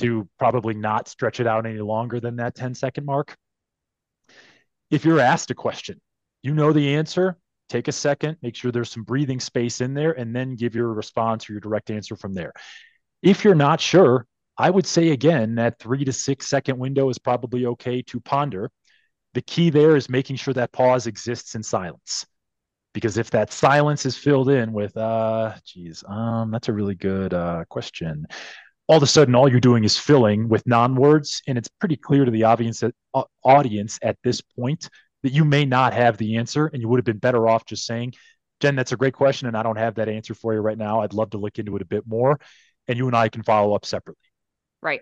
to 0.00 0.28
probably 0.40 0.74
not 0.74 1.06
stretch 1.06 1.38
it 1.38 1.46
out 1.46 1.64
any 1.64 1.78
longer 1.78 2.18
than 2.18 2.34
that 2.36 2.56
10 2.56 2.74
second 2.74 3.04
mark. 3.06 3.36
If 4.90 5.04
you're 5.04 5.20
asked 5.20 5.52
a 5.52 5.54
question, 5.54 6.00
you 6.42 6.52
know 6.52 6.72
the 6.72 6.96
answer, 6.96 7.38
take 7.68 7.86
a 7.86 7.92
second, 7.92 8.38
make 8.42 8.56
sure 8.56 8.72
there's 8.72 8.90
some 8.90 9.04
breathing 9.04 9.38
space 9.38 9.80
in 9.80 9.94
there, 9.94 10.10
and 10.10 10.34
then 10.34 10.56
give 10.56 10.74
your 10.74 10.92
response 10.92 11.48
or 11.48 11.52
your 11.52 11.60
direct 11.60 11.92
answer 11.92 12.16
from 12.16 12.34
there. 12.34 12.52
If 13.22 13.44
you're 13.44 13.54
not 13.54 13.80
sure, 13.80 14.26
I 14.58 14.70
would 14.70 14.86
say 14.86 15.10
again 15.10 15.54
that 15.56 15.78
three 15.78 16.04
to 16.04 16.12
six 16.12 16.46
second 16.48 16.78
window 16.78 17.08
is 17.08 17.18
probably 17.18 17.66
okay 17.66 18.02
to 18.02 18.20
ponder. 18.20 18.70
The 19.34 19.42
key 19.42 19.70
there 19.70 19.96
is 19.96 20.08
making 20.08 20.36
sure 20.36 20.54
that 20.54 20.72
pause 20.72 21.06
exists 21.06 21.54
in 21.54 21.62
silence. 21.62 22.26
Because 22.92 23.16
if 23.16 23.30
that 23.30 23.52
silence 23.52 24.04
is 24.04 24.18
filled 24.18 24.50
in 24.50 24.72
with, 24.74 24.94
uh, 24.98 25.54
geez, 25.64 26.04
um, 26.06 26.50
that's 26.50 26.68
a 26.68 26.74
really 26.74 26.94
good 26.94 27.32
uh, 27.32 27.64
question 27.70 28.26
all 28.88 28.96
of 28.96 29.02
a 29.02 29.06
sudden 29.06 29.34
all 29.34 29.48
you're 29.48 29.60
doing 29.60 29.84
is 29.84 29.96
filling 29.96 30.48
with 30.48 30.66
non-words 30.66 31.42
and 31.46 31.56
it's 31.56 31.68
pretty 31.68 31.96
clear 31.96 32.24
to 32.24 32.30
the 32.30 32.44
audience 32.44 32.82
at, 32.82 32.92
uh, 33.14 33.22
audience 33.44 33.98
at 34.02 34.18
this 34.24 34.40
point 34.40 34.88
that 35.22 35.32
you 35.32 35.44
may 35.44 35.64
not 35.64 35.94
have 35.94 36.16
the 36.18 36.36
answer 36.36 36.66
and 36.66 36.82
you 36.82 36.88
would 36.88 36.98
have 36.98 37.04
been 37.04 37.18
better 37.18 37.48
off 37.48 37.64
just 37.64 37.86
saying 37.86 38.12
jen 38.60 38.74
that's 38.76 38.92
a 38.92 38.96
great 38.96 39.14
question 39.14 39.48
and 39.48 39.56
i 39.56 39.62
don't 39.62 39.78
have 39.78 39.94
that 39.94 40.08
answer 40.08 40.34
for 40.34 40.52
you 40.52 40.60
right 40.60 40.78
now 40.78 41.00
i'd 41.00 41.14
love 41.14 41.30
to 41.30 41.38
look 41.38 41.58
into 41.58 41.74
it 41.76 41.82
a 41.82 41.86
bit 41.86 42.06
more 42.06 42.38
and 42.88 42.98
you 42.98 43.06
and 43.06 43.16
i 43.16 43.28
can 43.28 43.42
follow 43.42 43.74
up 43.74 43.84
separately 43.84 44.24
right 44.80 45.00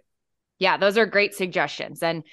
yeah 0.59 0.77
those 0.77 0.99
are 0.99 1.07
great 1.07 1.35
suggestions 1.35 2.03
and 2.03 2.25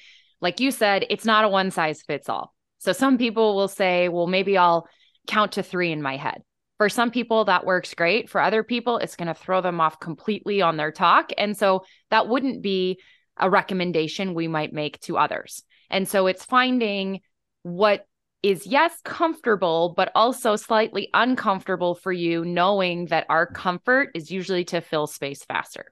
like 0.42 0.60
you 0.60 0.72
said 0.72 1.06
it's 1.10 1.26
not 1.26 1.46
a 1.46 1.50
one 1.50 1.72
size 1.72 2.02
fits 2.02 2.30
all 2.30 2.54
so 2.80 2.92
some 2.92 3.18
people 3.18 3.56
will 3.56 3.68
say 3.68 4.10
well 4.10 4.28
maybe 4.28 4.58
i'll 4.58 4.88
count 5.28 5.54
to 5.54 5.64
three 5.64 5.92
in 5.92 6.02
my 6.02 6.16
head 6.18 6.42
for 6.78 6.90
some 6.90 7.10
people, 7.10 7.46
that 7.46 7.66
works 7.66 7.94
great. 7.96 8.30
For 8.30 8.40
other 8.40 8.64
people, 8.64 9.00
it's 9.00 9.16
going 9.16 9.28
to 9.28 9.34
throw 9.34 9.62
them 9.62 9.82
off 9.82 10.00
completely 10.00 10.62
on 10.62 10.78
their 10.78 10.92
talk. 10.92 11.32
And 11.38 11.58
so 11.58 11.86
that 12.12 12.28
wouldn't 12.28 12.62
be 12.62 13.00
a 13.38 13.50
recommendation 13.50 14.34
we 14.34 14.48
might 14.48 14.74
make 14.74 15.00
to 15.02 15.18
others. 15.18 15.64
And 15.90 16.08
so 16.08 16.28
it's 16.28 16.46
finding 16.46 17.22
what 17.64 18.06
is, 18.44 18.68
yes, 18.68 18.94
comfortable, 19.04 19.94
but 19.96 20.12
also 20.16 20.56
slightly 20.56 21.10
uncomfortable 21.14 21.96
for 21.96 22.12
you, 22.12 22.46
knowing 22.46 23.06
that 23.08 23.26
our 23.30 23.46
comfort 23.46 24.12
is 24.14 24.32
usually 24.32 24.64
to 24.66 24.82
fill 24.82 25.08
space 25.08 25.44
faster. 25.44 25.92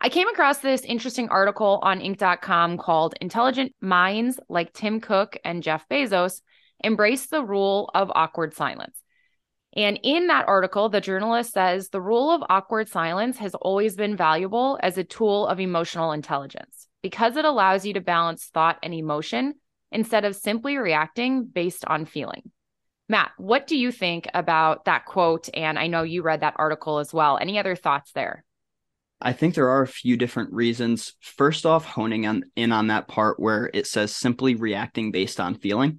I 0.00 0.08
came 0.08 0.28
across 0.28 0.58
this 0.58 0.82
interesting 0.82 1.28
article 1.28 1.78
on 1.82 2.00
Inc.com 2.00 2.76
called 2.76 3.14
Intelligent 3.20 3.72
Minds 3.80 4.38
Like 4.48 4.72
Tim 4.72 5.00
Cook 5.00 5.36
and 5.44 5.62
Jeff 5.62 5.88
Bezos 5.88 6.40
Embrace 6.82 7.26
the 7.26 7.44
Rule 7.44 7.88
of 7.94 8.10
Awkward 8.12 8.54
Silence. 8.54 9.00
And 9.74 9.98
in 10.02 10.26
that 10.26 10.48
article, 10.48 10.88
the 10.88 11.00
journalist 11.00 11.52
says 11.52 11.88
the 11.88 12.00
rule 12.00 12.30
of 12.30 12.42
awkward 12.48 12.88
silence 12.88 13.38
has 13.38 13.54
always 13.54 13.96
been 13.96 14.16
valuable 14.16 14.78
as 14.82 14.98
a 14.98 15.04
tool 15.04 15.46
of 15.46 15.60
emotional 15.60 16.12
intelligence 16.12 16.88
because 17.02 17.36
it 17.36 17.44
allows 17.44 17.86
you 17.86 17.94
to 17.94 18.00
balance 18.00 18.46
thought 18.46 18.78
and 18.82 18.92
emotion 18.92 19.54
instead 19.92 20.24
of 20.24 20.36
simply 20.36 20.76
reacting 20.76 21.44
based 21.44 21.84
on 21.86 22.04
feeling. 22.06 22.50
Matt, 23.08 23.32
what 23.36 23.66
do 23.66 23.76
you 23.76 23.92
think 23.92 24.26
about 24.32 24.86
that 24.86 25.04
quote? 25.04 25.48
And 25.52 25.78
I 25.78 25.86
know 25.86 26.02
you 26.02 26.22
read 26.22 26.40
that 26.40 26.54
article 26.56 26.98
as 26.98 27.12
well. 27.12 27.38
Any 27.38 27.58
other 27.58 27.76
thoughts 27.76 28.12
there? 28.12 28.44
I 29.20 29.32
think 29.32 29.54
there 29.54 29.68
are 29.68 29.82
a 29.82 29.88
few 29.88 30.16
different 30.16 30.52
reasons. 30.52 31.14
First 31.20 31.64
off, 31.64 31.84
honing 31.84 32.26
on, 32.26 32.44
in 32.56 32.72
on 32.72 32.88
that 32.88 33.08
part 33.08 33.38
where 33.38 33.70
it 33.72 33.86
says 33.86 34.14
simply 34.16 34.54
reacting 34.54 35.12
based 35.12 35.38
on 35.38 35.54
feeling. 35.54 35.98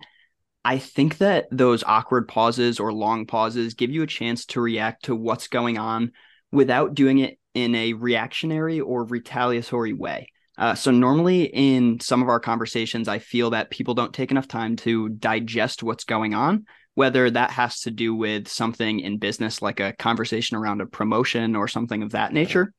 I 0.66 0.78
think 0.78 1.20
that 1.20 1.48
those 1.52 1.84
awkward 1.84 2.28
pauses 2.28 2.80
or 2.80 2.92
long 2.92 3.26
pauses 3.26 3.76
give 3.76 3.92
you 3.92 4.04
a 4.04 4.08
chance 4.08 4.46
to 4.48 4.62
react 4.62 5.06
to 5.06 5.16
what's 5.16 5.48
going 5.48 5.78
on 5.78 6.12
without 6.52 6.96
doing 6.96 7.20
it 7.20 7.38
in 7.54 7.76
a 7.76 7.94
reactionary 7.94 8.80
or 8.80 9.06
retaliatory 9.06 9.94
way. 9.94 10.30
Uh, 10.58 10.76
so, 10.76 10.92
normally 10.92 11.44
in 11.46 12.00
some 12.00 12.22
of 12.22 12.30
our 12.30 12.40
conversations, 12.40 13.08
I 13.08 13.20
feel 13.20 13.52
that 13.52 13.72
people 13.72 13.94
don't 13.94 14.14
take 14.14 14.32
enough 14.32 14.48
time 14.48 14.76
to 14.78 15.10
digest 15.10 15.82
what's 15.82 16.04
going 16.04 16.34
on, 16.34 16.66
whether 16.94 17.30
that 17.30 17.52
has 17.52 17.82
to 17.82 17.92
do 17.92 18.16
with 18.16 18.48
something 18.48 19.00
in 19.00 19.18
business, 19.18 19.62
like 19.62 19.80
a 19.80 19.94
conversation 19.94 20.58
around 20.58 20.82
a 20.82 20.86
promotion 20.86 21.56
or 21.56 21.68
something 21.68 22.04
of 22.04 22.12
that 22.12 22.34
nature. 22.34 22.74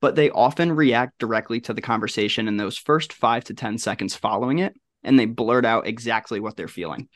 But 0.00 0.14
they 0.14 0.30
often 0.30 0.70
react 0.70 1.18
directly 1.18 1.60
to 1.62 1.74
the 1.74 1.80
conversation 1.80 2.48
in 2.48 2.56
those 2.56 2.76
first 2.76 3.12
five 3.12 3.44
to 3.44 3.54
10 3.54 3.78
seconds 3.78 4.14
following 4.14 4.60
it, 4.60 4.74
and 5.02 5.18
they 5.18 5.26
blurt 5.26 5.64
out 5.64 5.86
exactly 5.86 6.38
what 6.38 6.56
they're 6.56 6.68
feeling 6.68 7.08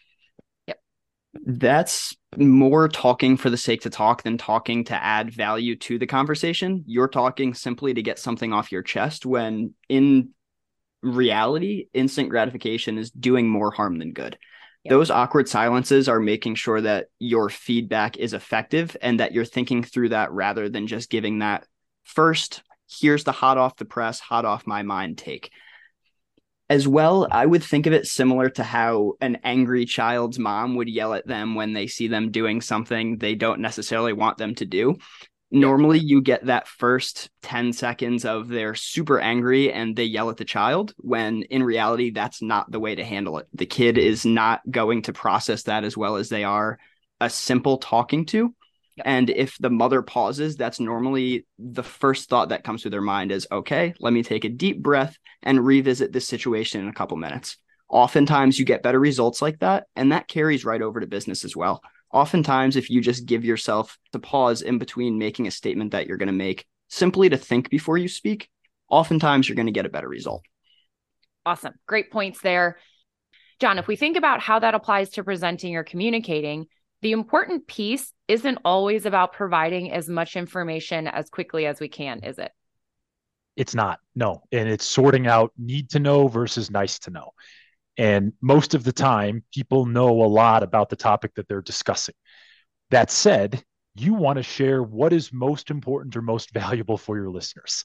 that's 1.35 2.17
more 2.37 2.89
talking 2.89 3.37
for 3.37 3.51
the 3.51 3.57
sake 3.57 3.83
to 3.83 3.91
talk 3.91 4.23
than 4.23 4.37
talking 4.37 4.85
to 4.85 4.95
add 4.95 5.33
value 5.33 5.77
to 5.77 5.99
the 5.99 6.07
conversation. 6.07 6.85
You're 6.87 7.09
talking 7.09 7.55
simply 7.55 7.95
to 7.95 8.03
get 8.03 8.19
something 8.19 8.53
off 8.53 8.73
your 8.73 8.83
chest 8.83 9.27
when 9.27 9.75
in 9.89 10.31
reality, 11.03 11.87
instant 11.95 12.29
gratification 12.29 12.99
is 12.99 13.11
doing 13.11 13.49
more 13.49 13.71
harm 13.71 13.99
than 13.99 14.13
good. 14.13 14.39
Yep. 14.85 14.91
Those 14.91 15.11
awkward 15.11 15.49
silences 15.49 16.09
are 16.09 16.21
making 16.21 16.55
sure 16.55 16.81
that 16.81 17.07
your 17.19 17.49
feedback 17.49 18.17
is 18.17 18.33
effective 18.33 18.97
and 19.01 19.21
that 19.21 19.33
you're 19.33 19.45
thinking 19.45 19.83
through 19.83 20.11
that 20.11 20.33
rather 20.33 20.69
than 20.69 20.87
just 20.87 21.11
giving 21.11 21.41
that 21.41 21.67
first, 22.05 22.63
here's 22.91 23.25
the 23.25 23.33
hot 23.33 23.59
off 23.59 23.77
the 23.77 23.85
press, 23.85 24.21
hot 24.21 24.45
off 24.45 24.67
my 24.67 24.83
mind 24.83 25.19
take 25.19 25.51
as 26.71 26.87
well, 26.87 27.27
I 27.33 27.45
would 27.45 27.65
think 27.65 27.87
of 27.87 27.93
it 27.93 28.07
similar 28.07 28.49
to 28.51 28.63
how 28.63 29.15
an 29.21 29.39
angry 29.43 29.85
child's 29.85 30.39
mom 30.39 30.77
would 30.77 30.89
yell 30.89 31.15
at 31.15 31.27
them 31.27 31.57
when 31.57 31.73
they 31.73 31.89
see 31.89 32.07
them 32.07 32.31
doing 32.31 32.61
something 32.61 33.19
they 33.19 33.35
don't 33.35 33.61
necessarily 33.61 34.13
want 34.13 34.39
them 34.39 34.55
to 34.55 34.65
do. 34.65 34.97
Normally, 35.51 35.99
you 35.99 36.23
get 36.23 36.47
that 36.47 36.69
first 36.69 37.29
10 37.43 37.73
seconds 37.73 38.25
of 38.25 38.47
they're 38.47 38.77
super 38.77 39.19
angry 39.19 39.73
and 39.73 39.97
they 39.97 40.05
yell 40.05 40.31
at 40.31 40.37
the 40.37 40.45
child, 40.45 40.95
when 40.99 41.43
in 41.43 41.65
reality, 41.65 42.11
that's 42.13 42.41
not 42.41 42.71
the 42.71 42.79
way 42.79 42.95
to 42.95 43.03
handle 43.03 43.39
it. 43.39 43.49
The 43.53 43.67
kid 43.67 43.99
is 43.99 44.25
not 44.25 44.61
going 44.71 45.03
to 45.03 45.13
process 45.13 45.65
that 45.65 45.83
as 45.83 45.97
well 45.97 46.15
as 46.15 46.29
they 46.29 46.45
are 46.45 46.79
a 47.21 47.29
simple 47.29 47.79
talking 47.79 48.27
to. 48.27 48.55
And 49.05 49.31
if 49.31 49.57
the 49.59 49.71
mother 49.71 50.03
pauses, 50.03 50.57
that's 50.57 50.81
normally 50.81 51.47
the 51.59 51.83
first 51.83 52.29
thought 52.29 52.51
that 52.51 52.65
comes 52.65 52.83
to 52.83 52.91
their 52.91 53.01
mind 53.01 53.33
is, 53.33 53.47
okay, 53.51 53.95
let 54.01 54.13
me 54.13 54.23
take 54.23 54.45
a 54.45 54.49
deep 54.49 54.83
breath 54.83 55.17
and 55.43 55.65
revisit 55.65 56.13
this 56.13 56.29
situation 56.29 56.81
in 56.81 56.89
a 56.89 56.93
couple 56.93 57.17
minutes. 57.17 57.57
Oftentimes, 57.89 58.59
you 58.59 58.65
get 58.65 58.83
better 58.83 59.01
results 59.01 59.43
like 59.43 59.59
that, 59.61 59.87
and 59.97 60.13
that 60.13 60.29
carries 60.29 60.65
right 60.65 60.81
over 60.81 61.01
to 61.01 61.07
business 61.07 61.45
as 61.45 61.57
well. 61.57 61.83
Oftentimes, 62.13 62.77
if 62.77 62.91
you 62.91 63.01
just 63.01 63.27
give 63.27 63.45
yourself 63.45 63.99
the 64.13 64.19
pause 64.19 64.63
in 64.63 64.79
between 64.79 65.19
making 65.19 65.47
a 65.47 65.51
statement 65.51 65.93
that 65.93 66.07
you're 66.07 66.17
going 66.17 66.29
to 66.29 66.33
make, 66.33 66.67
simply 66.89 67.29
to 67.29 67.37
think 67.37 67.71
before 67.71 67.99
you 67.99 68.09
speak, 68.09 68.49
oftentimes 68.89 69.49
you're 69.49 69.57
going 69.57 69.67
to 69.67 69.73
get 69.73 69.87
a 69.87 69.91
better 69.91 70.09
result. 70.09 70.43
Awesome. 71.47 71.75
Great 71.87 72.11
points 72.11 72.41
there. 72.41 72.79
John, 73.61 73.79
if 73.79 73.87
we 73.87 73.97
think 73.97 74.17
about 74.17 74.41
how 74.41 74.59
that 74.59 74.75
applies 74.75 75.11
to 75.11 75.25
presenting 75.25 75.77
or 75.77 75.85
communicating, 75.85 76.67
the 77.03 77.13
important 77.13 77.67
piece 77.67 78.13
isn't 78.29 78.59
always 78.65 79.07
about 79.07 79.33
providing 79.33 79.93
as 79.93 80.09
much 80.09 80.37
information 80.37 81.07
as 81.07 81.31
quickly 81.31 81.67
as 81.67 81.81
we 81.81 81.89
can, 81.89 82.23
is 82.25 82.39
it? 82.39 82.53
It's 83.57 83.75
not. 83.75 83.99
No. 84.15 84.43
And 84.53 84.69
it's 84.69 84.85
sorting 84.85 85.27
out 85.27 85.53
need 85.59 85.91
to 85.91 85.99
know 85.99 86.29
versus 86.29 86.71
nice 86.71 86.99
to 87.01 87.11
know. 87.11 87.33
And 87.97 88.33
most 88.41 88.75
of 88.75 88.85
the 88.85 88.93
time, 88.93 89.45
people 89.53 89.87
know 89.87 90.23
a 90.23 90.25
lot 90.25 90.63
about 90.63 90.89
the 90.89 90.97
topic 90.97 91.35
that 91.35 91.49
they're 91.49 91.61
discussing. 91.61 92.15
That 92.91 93.11
said, 93.11 93.63
you 93.97 94.15
want 94.15 94.37
to 94.37 94.43
share 94.43 94.83
what 94.83 95.13
is 95.13 95.33
most 95.33 95.71
important 95.71 96.17
or 96.17 96.23
most 96.23 96.53
valuable 96.53 96.97
for 96.97 97.17
your 97.17 97.31
listeners. 97.31 97.85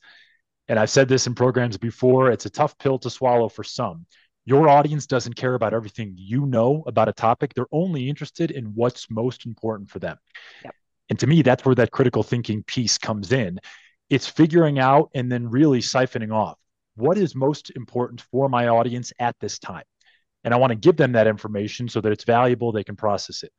And 0.67 0.79
I've 0.79 0.89
said 0.89 1.07
this 1.07 1.27
in 1.27 1.35
programs 1.35 1.77
before, 1.77 2.31
it's 2.31 2.45
a 2.45 2.49
tough 2.49 2.77
pill 2.77 2.97
to 2.99 3.09
swallow 3.09 3.49
for 3.49 3.63
some. 3.63 4.05
Your 4.45 4.69
audience 4.69 5.07
doesn't 5.07 5.35
care 5.35 5.55
about 5.55 5.73
everything 5.73 6.13
you 6.15 6.45
know 6.45 6.83
about 6.85 7.09
a 7.09 7.13
topic. 7.13 7.53
They're 7.53 7.65
only 7.71 8.07
interested 8.07 8.51
in 8.51 8.65
what's 8.75 9.09
most 9.09 9.45
important 9.45 9.89
for 9.89 9.99
them. 9.99 10.17
Yep. 10.63 10.75
And 11.09 11.19
to 11.19 11.27
me, 11.27 11.41
that's 11.41 11.65
where 11.65 11.75
that 11.75 11.91
critical 11.91 12.23
thinking 12.23 12.63
piece 12.63 12.97
comes 12.97 13.31
in. 13.31 13.59
It's 14.09 14.27
figuring 14.27 14.77
out 14.77 15.09
and 15.15 15.31
then 15.31 15.49
really 15.49 15.79
siphoning 15.79 16.33
off 16.33 16.57
what 16.95 17.17
is 17.17 17.35
most 17.35 17.71
important 17.75 18.21
for 18.31 18.47
my 18.47 18.67
audience 18.67 19.11
at 19.19 19.35
this 19.39 19.59
time. 19.59 19.83
And 20.43 20.53
I 20.53 20.57
want 20.57 20.71
to 20.71 20.75
give 20.75 20.95
them 20.95 21.13
that 21.13 21.27
information 21.27 21.89
so 21.89 21.99
that 22.01 22.11
it's 22.11 22.23
valuable, 22.23 22.71
they 22.71 22.83
can 22.83 22.95
process 22.95 23.43
it. 23.43 23.51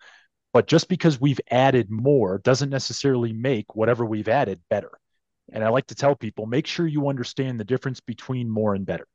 But 0.52 0.69
just 0.69 0.88
because 0.88 1.21
we've 1.21 1.40
added 1.50 1.90
more 1.90 2.38
doesn't 2.38 2.71
necessarily 2.71 3.33
make 3.33 3.75
whatever 3.75 4.07
we've 4.07 4.28
added 4.28 4.61
better. 4.71 4.93
And 5.52 5.62
I 5.62 5.69
like 5.69 5.87
to 5.88 5.95
tell 5.95 6.14
people 6.14 6.47
make 6.47 6.66
sure 6.66 6.87
you 6.87 7.09
understand 7.09 7.61
the 7.61 7.64
difference 7.64 8.00
between 8.00 8.49
more 8.49 8.75
and 8.75 8.87
better 8.87 9.07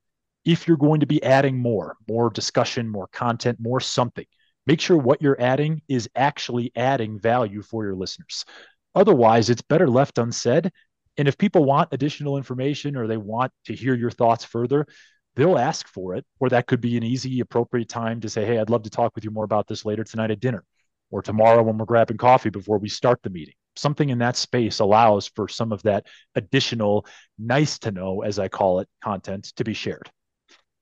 if 0.45 0.67
you're 0.67 0.77
going 0.77 1.01
to 1.01 1.05
be 1.05 1.23
adding 1.23 1.57
more, 1.57 1.97
more 2.09 2.29
discussion, 2.29 2.87
more 2.87 3.07
content, 3.07 3.59
more 3.59 3.79
something, 3.79 4.25
make 4.65 4.81
sure 4.81 4.97
what 4.97 5.21
you're 5.21 5.39
adding 5.39 5.81
is 5.87 6.09
actually 6.15 6.71
adding 6.75 7.19
value 7.19 7.61
for 7.61 7.83
your 7.83 7.95
listeners. 7.95 8.45
Otherwise, 8.95 9.49
it's 9.49 9.61
better 9.61 9.87
left 9.87 10.17
unsaid. 10.17 10.71
And 11.17 11.27
if 11.27 11.37
people 11.37 11.63
want 11.63 11.89
additional 11.91 12.37
information 12.37 12.95
or 12.95 13.07
they 13.07 13.17
want 13.17 13.51
to 13.65 13.75
hear 13.75 13.95
your 13.95 14.11
thoughts 14.11 14.45
further, 14.45 14.85
they'll 15.35 15.57
ask 15.57 15.87
for 15.87 16.15
it. 16.15 16.25
Or 16.39 16.49
that 16.49 16.67
could 16.67 16.81
be 16.81 16.97
an 16.97 17.03
easy, 17.03 17.39
appropriate 17.39 17.89
time 17.89 18.21
to 18.21 18.29
say, 18.29 18.45
Hey, 18.45 18.57
I'd 18.57 18.69
love 18.69 18.83
to 18.83 18.89
talk 18.89 19.13
with 19.15 19.23
you 19.23 19.31
more 19.31 19.43
about 19.43 19.67
this 19.67 19.85
later 19.85 20.03
tonight 20.03 20.31
at 20.31 20.39
dinner 20.39 20.63
or 21.11 21.21
tomorrow 21.21 21.61
when 21.61 21.77
we're 21.77 21.85
grabbing 21.85 22.17
coffee 22.17 22.49
before 22.49 22.79
we 22.79 22.89
start 22.89 23.19
the 23.21 23.29
meeting. 23.29 23.53
Something 23.75 24.09
in 24.09 24.19
that 24.19 24.35
space 24.35 24.79
allows 24.79 25.27
for 25.27 25.47
some 25.47 25.71
of 25.71 25.83
that 25.83 26.07
additional 26.35 27.05
nice 27.37 27.79
to 27.79 27.91
know, 27.91 28.21
as 28.21 28.39
I 28.39 28.47
call 28.47 28.79
it, 28.79 28.89
content 29.01 29.45
to 29.55 29.63
be 29.63 29.73
shared. 29.73 30.09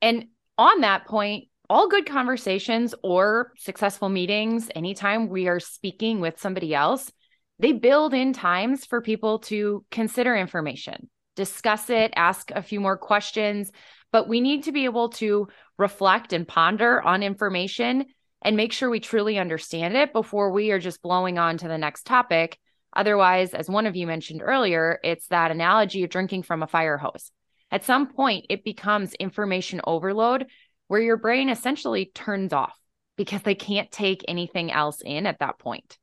And 0.01 0.27
on 0.58 0.82
that 0.82 1.06
point, 1.06 1.46
all 1.70 1.88
good 1.88 2.06
conversations 2.06 2.96
or 3.03 3.53
successful 3.58 4.10
meetings, 4.10 4.70
anytime 4.75 5.29
we 5.29 5.48
are 5.48 5.60
speaking 5.60 6.20
with 6.20 6.39
somebody 6.39 6.74
else, 6.74 7.12
they 7.60 7.74
build 7.74 8.13
in 8.13 8.34
times 8.34 8.86
for 8.86 9.01
people 9.01 9.39
to 9.39 9.86
consider 9.91 10.36
information, 10.36 11.10
discuss 11.36 11.89
it, 11.89 12.13
ask 12.15 12.51
a 12.51 12.63
few 12.63 12.79
more 12.79 12.98
questions. 12.98 13.72
But 14.12 14.27
we 14.27 14.41
need 14.41 14.63
to 14.63 14.72
be 14.72 14.86
able 14.86 15.10
to 15.10 15.50
reflect 15.77 16.34
and 16.34 16.48
ponder 16.48 17.01
on 17.01 17.22
information 17.22 18.06
and 18.41 18.56
make 18.56 18.74
sure 18.74 18.89
we 18.89 19.00
truly 19.00 19.38
understand 19.38 19.96
it 19.96 20.13
before 20.13 20.51
we 20.51 20.72
are 20.72 20.79
just 20.79 21.01
blowing 21.01 21.38
on 21.38 21.58
to 21.58 21.68
the 21.68 21.77
next 21.77 22.06
topic. 22.06 22.58
Otherwise, 22.96 23.53
as 23.53 23.70
one 23.70 23.86
of 23.86 23.96
you 23.96 24.08
mentioned 24.08 24.41
earlier, 24.44 25.00
it's 25.03 25.27
that 25.27 25.51
analogy 25.51 26.03
of 26.03 26.10
drinking 26.10 26.44
from 26.44 26.63
a 26.63 26.68
fire 26.68 26.98
hose. 26.98 27.32
At 27.72 27.86
some 27.86 28.08
point, 28.08 28.46
it 28.50 28.64
becomes 28.64 29.14
information 29.16 29.82
overload 29.84 30.48
where 30.88 31.02
your 31.02 31.18
brain 31.18 31.50
essentially 31.50 32.12
turns 32.14 32.52
off 32.52 32.78
because 33.16 33.42
they 33.44 33.56
can't 33.56 33.92
take 33.92 34.26
anything 34.28 34.72
else 34.72 35.02
in 35.06 35.28
at 35.28 35.40
that 35.40 35.60
point. 35.60 35.98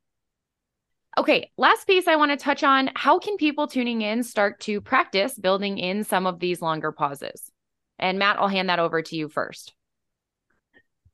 Okay, 1.17 1.51
last 1.57 1.87
piece 1.87 2.07
I 2.07 2.15
want 2.15 2.31
to 2.31 2.37
touch 2.37 2.63
on 2.63 2.91
how 2.95 3.17
can 3.17 3.37
people 3.37 3.67
tuning 3.67 4.03
in 4.03 4.23
start 4.23 4.59
to 4.61 4.79
practice 4.79 5.33
building 5.33 5.79
in 5.79 6.03
some 6.03 6.27
of 6.27 6.39
these 6.39 6.61
longer 6.61 6.91
pauses? 6.91 7.51
And 7.97 8.19
Matt, 8.19 8.37
I'll 8.39 8.47
hand 8.47 8.69
that 8.69 8.79
over 8.79 9.01
to 9.01 9.15
you 9.15 9.27
first. 9.27 9.73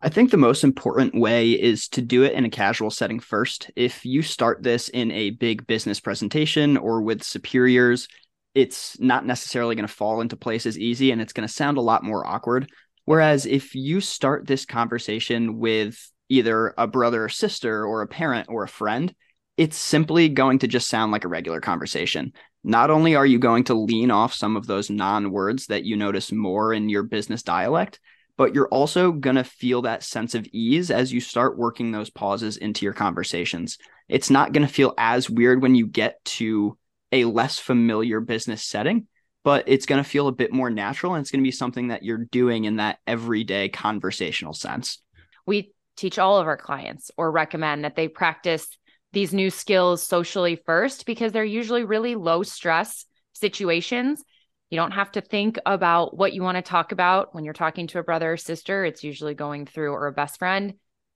I 0.01 0.09
think 0.09 0.31
the 0.31 0.37
most 0.37 0.65
important 0.65 1.15
way 1.15 1.51
is 1.51 1.87
to 1.89 2.01
do 2.01 2.23
it 2.23 2.33
in 2.33 2.43
a 2.43 2.49
casual 2.49 2.89
setting 2.91 3.21
first. 3.21 3.71
If 3.77 4.03
you 4.03 4.21
start 4.21 4.61
this 4.61 4.89
in 4.89 5.09
a 5.11 5.29
big 5.29 5.65
business 5.65 6.01
presentation 6.01 6.75
or 6.75 7.01
with 7.01 7.23
superiors, 7.23 8.09
it's 8.55 8.99
not 8.99 9.25
necessarily 9.25 9.75
going 9.75 9.87
to 9.87 9.93
fall 9.93 10.21
into 10.21 10.37
place 10.37 10.65
as 10.65 10.77
easy 10.77 11.11
and 11.11 11.21
it's 11.21 11.33
going 11.33 11.47
to 11.47 11.53
sound 11.53 11.77
a 11.77 11.81
lot 11.81 12.03
more 12.03 12.25
awkward. 12.25 12.71
Whereas 13.05 13.45
if 13.45 13.75
you 13.75 13.99
start 13.99 14.47
this 14.47 14.65
conversation 14.65 15.57
with 15.57 16.11
either 16.29 16.73
a 16.77 16.87
brother 16.87 17.25
or 17.25 17.29
sister 17.29 17.85
or 17.85 18.01
a 18.01 18.07
parent 18.07 18.47
or 18.49 18.63
a 18.63 18.67
friend, 18.67 19.13
it's 19.57 19.77
simply 19.77 20.29
going 20.29 20.59
to 20.59 20.67
just 20.67 20.87
sound 20.87 21.11
like 21.11 21.25
a 21.25 21.29
regular 21.29 21.61
conversation. 21.61 22.33
Not 22.63 22.89
only 22.89 23.15
are 23.15 23.25
you 23.25 23.39
going 23.39 23.65
to 23.65 23.73
lean 23.73 24.09
off 24.09 24.33
some 24.33 24.55
of 24.55 24.65
those 24.65 24.89
non 24.89 25.31
words 25.31 25.67
that 25.67 25.83
you 25.83 25.97
notice 25.97 26.31
more 26.31 26.73
in 26.73 26.89
your 26.89 27.03
business 27.03 27.43
dialect, 27.43 27.99
but 28.37 28.55
you're 28.55 28.69
also 28.69 29.11
going 29.11 29.35
to 29.35 29.43
feel 29.43 29.83
that 29.83 30.03
sense 30.03 30.33
of 30.33 30.47
ease 30.51 30.89
as 30.89 31.11
you 31.13 31.19
start 31.19 31.57
working 31.57 31.91
those 31.91 32.09
pauses 32.09 32.57
into 32.57 32.85
your 32.85 32.93
conversations. 32.93 33.77
It's 34.09 34.29
not 34.29 34.53
going 34.53 34.65
to 34.65 34.73
feel 34.73 34.93
as 34.97 35.29
weird 35.29 35.61
when 35.61 35.75
you 35.75 35.87
get 35.87 36.23
to 36.25 36.77
a 37.13 37.25
less 37.25 37.59
familiar 37.59 38.19
business 38.19 38.63
setting, 38.63 39.07
but 39.43 39.63
it's 39.67 39.85
going 39.85 40.03
to 40.03 40.09
feel 40.09 40.27
a 40.27 40.33
bit 40.33 40.51
more 40.51 40.69
natural 40.69 41.13
and 41.13 41.21
it's 41.21 41.31
going 41.31 41.41
to 41.41 41.47
be 41.47 41.51
something 41.51 41.89
that 41.89 42.03
you're 42.03 42.25
doing 42.31 42.65
in 42.65 42.77
that 42.77 42.97
everyday 43.07 43.69
conversational 43.69 44.53
sense. 44.53 44.99
We 45.45 45.73
teach 45.95 46.19
all 46.19 46.39
of 46.39 46.47
our 46.47 46.57
clients 46.57 47.11
or 47.15 47.31
recommend 47.31 47.85
that 47.85 47.95
they 47.95 48.07
practice 48.07 48.67
these 49.11 49.33
new 49.33 49.51
skills 49.51 50.01
socially 50.01 50.59
first 50.65 51.05
because 51.05 51.31
they're 51.31 51.43
usually 51.43 51.83
really 51.83 52.15
low 52.15 52.41
stress 52.41 53.05
situations. 53.33 54.23
You 54.71 54.77
don't 54.77 54.91
have 54.91 55.11
to 55.11 55.21
think 55.21 55.59
about 55.67 56.17
what 56.17 56.33
you 56.33 56.41
want 56.41 56.55
to 56.55 56.63
talk 56.63 56.91
about 56.91 57.35
when 57.35 57.45
you're 57.45 57.53
talking 57.53 57.85
to 57.87 57.99
a 57.99 58.03
brother 58.03 58.33
or 58.33 58.37
sister. 58.37 58.83
It's 58.83 59.03
usually 59.03 59.35
going 59.35 59.67
through 59.67 59.91
or 59.91 60.07
a 60.07 60.11
best 60.11 60.39
friend 60.39 60.73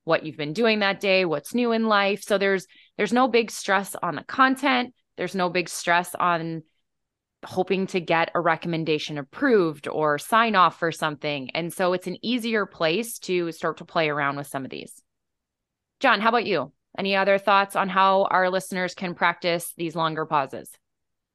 what 0.08 0.24
you've 0.24 0.38
been 0.38 0.54
doing 0.54 0.78
that 0.78 1.00
day, 1.00 1.26
what's 1.26 1.54
new 1.54 1.70
in 1.72 1.86
life. 1.86 2.22
So 2.22 2.38
there's 2.38 2.66
there's 2.96 3.12
no 3.12 3.28
big 3.28 3.50
stress 3.50 3.94
on 4.02 4.16
the 4.16 4.24
content. 4.24 4.94
There's 5.18 5.34
no 5.34 5.50
big 5.50 5.68
stress 5.68 6.14
on 6.14 6.62
hoping 7.44 7.88
to 7.88 8.00
get 8.00 8.30
a 8.34 8.40
recommendation 8.40 9.18
approved 9.18 9.88
or 9.88 10.16
sign 10.18 10.54
off 10.54 10.78
for 10.78 10.90
something. 10.92 11.50
And 11.50 11.72
so 11.72 11.92
it's 11.92 12.06
an 12.06 12.24
easier 12.24 12.66
place 12.66 13.18
to 13.20 13.52
start 13.52 13.78
to 13.78 13.84
play 13.84 14.08
around 14.08 14.36
with 14.36 14.46
some 14.46 14.64
of 14.64 14.70
these. 14.70 15.02
John, 16.00 16.20
how 16.20 16.28
about 16.28 16.46
you? 16.46 16.72
Any 16.96 17.16
other 17.16 17.36
thoughts 17.36 17.76
on 17.76 17.88
how 17.88 18.24
our 18.30 18.48
listeners 18.48 18.94
can 18.94 19.14
practice 19.14 19.72
these 19.76 19.96
longer 19.96 20.24
pauses? 20.24 20.70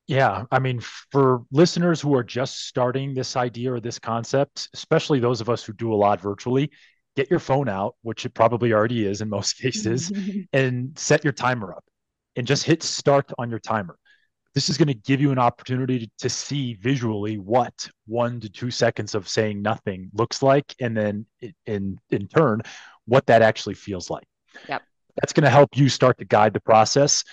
Yeah, 0.07 0.45
I 0.51 0.59
mean, 0.59 0.81
for 1.11 1.43
listeners 1.51 2.01
who 2.01 2.15
are 2.15 2.23
just 2.23 2.67
starting 2.67 3.13
this 3.13 3.35
idea 3.35 3.73
or 3.73 3.79
this 3.79 3.99
concept, 3.99 4.69
especially 4.73 5.19
those 5.19 5.41
of 5.41 5.49
us 5.49 5.63
who 5.63 5.73
do 5.73 5.93
a 5.93 5.95
lot 5.95 6.21
virtually, 6.21 6.71
get 7.15 7.29
your 7.29 7.39
phone 7.39 7.69
out, 7.69 7.95
which 8.01 8.25
it 8.25 8.33
probably 8.33 8.73
already 8.73 9.05
is 9.05 9.21
in 9.21 9.29
most 9.29 9.53
cases, 9.57 10.11
and 10.53 10.97
set 10.97 11.23
your 11.23 11.33
timer 11.33 11.73
up 11.73 11.83
and 12.35 12.47
just 12.47 12.63
hit 12.63 12.83
start 12.83 13.31
on 13.37 13.49
your 13.49 13.59
timer. 13.59 13.97
This 14.53 14.69
is 14.69 14.77
going 14.77 14.87
to 14.87 14.93
give 14.93 15.19
you 15.19 15.31
an 15.31 15.39
opportunity 15.39 15.99
to, 15.99 16.09
to, 16.19 16.29
see 16.29 16.75
visually 16.75 17.39
what 17.39 17.89
one 18.05 18.39
to 18.39 18.49
two 18.49 18.69
seconds 18.69 19.15
of 19.15 19.27
saying 19.27 19.61
nothing 19.61 20.11
looks 20.13 20.43
like 20.43 20.75
and 20.79 20.95
then 20.95 21.25
in 21.65 21.99
in 22.11 22.27
turn 22.27 22.61
what 23.05 23.25
that 23.25 23.41
actually 23.41 23.73
feels 23.73 24.09
like. 24.09 24.25
Yep. 24.69 24.83
That's 25.15 25.33
going 25.33 25.43
to 25.43 25.49
help 25.49 25.75
you 25.75 25.89
start 25.89 26.17
to 26.19 26.25
guide 26.25 26.53
the 26.53 26.59
process. 26.59 27.23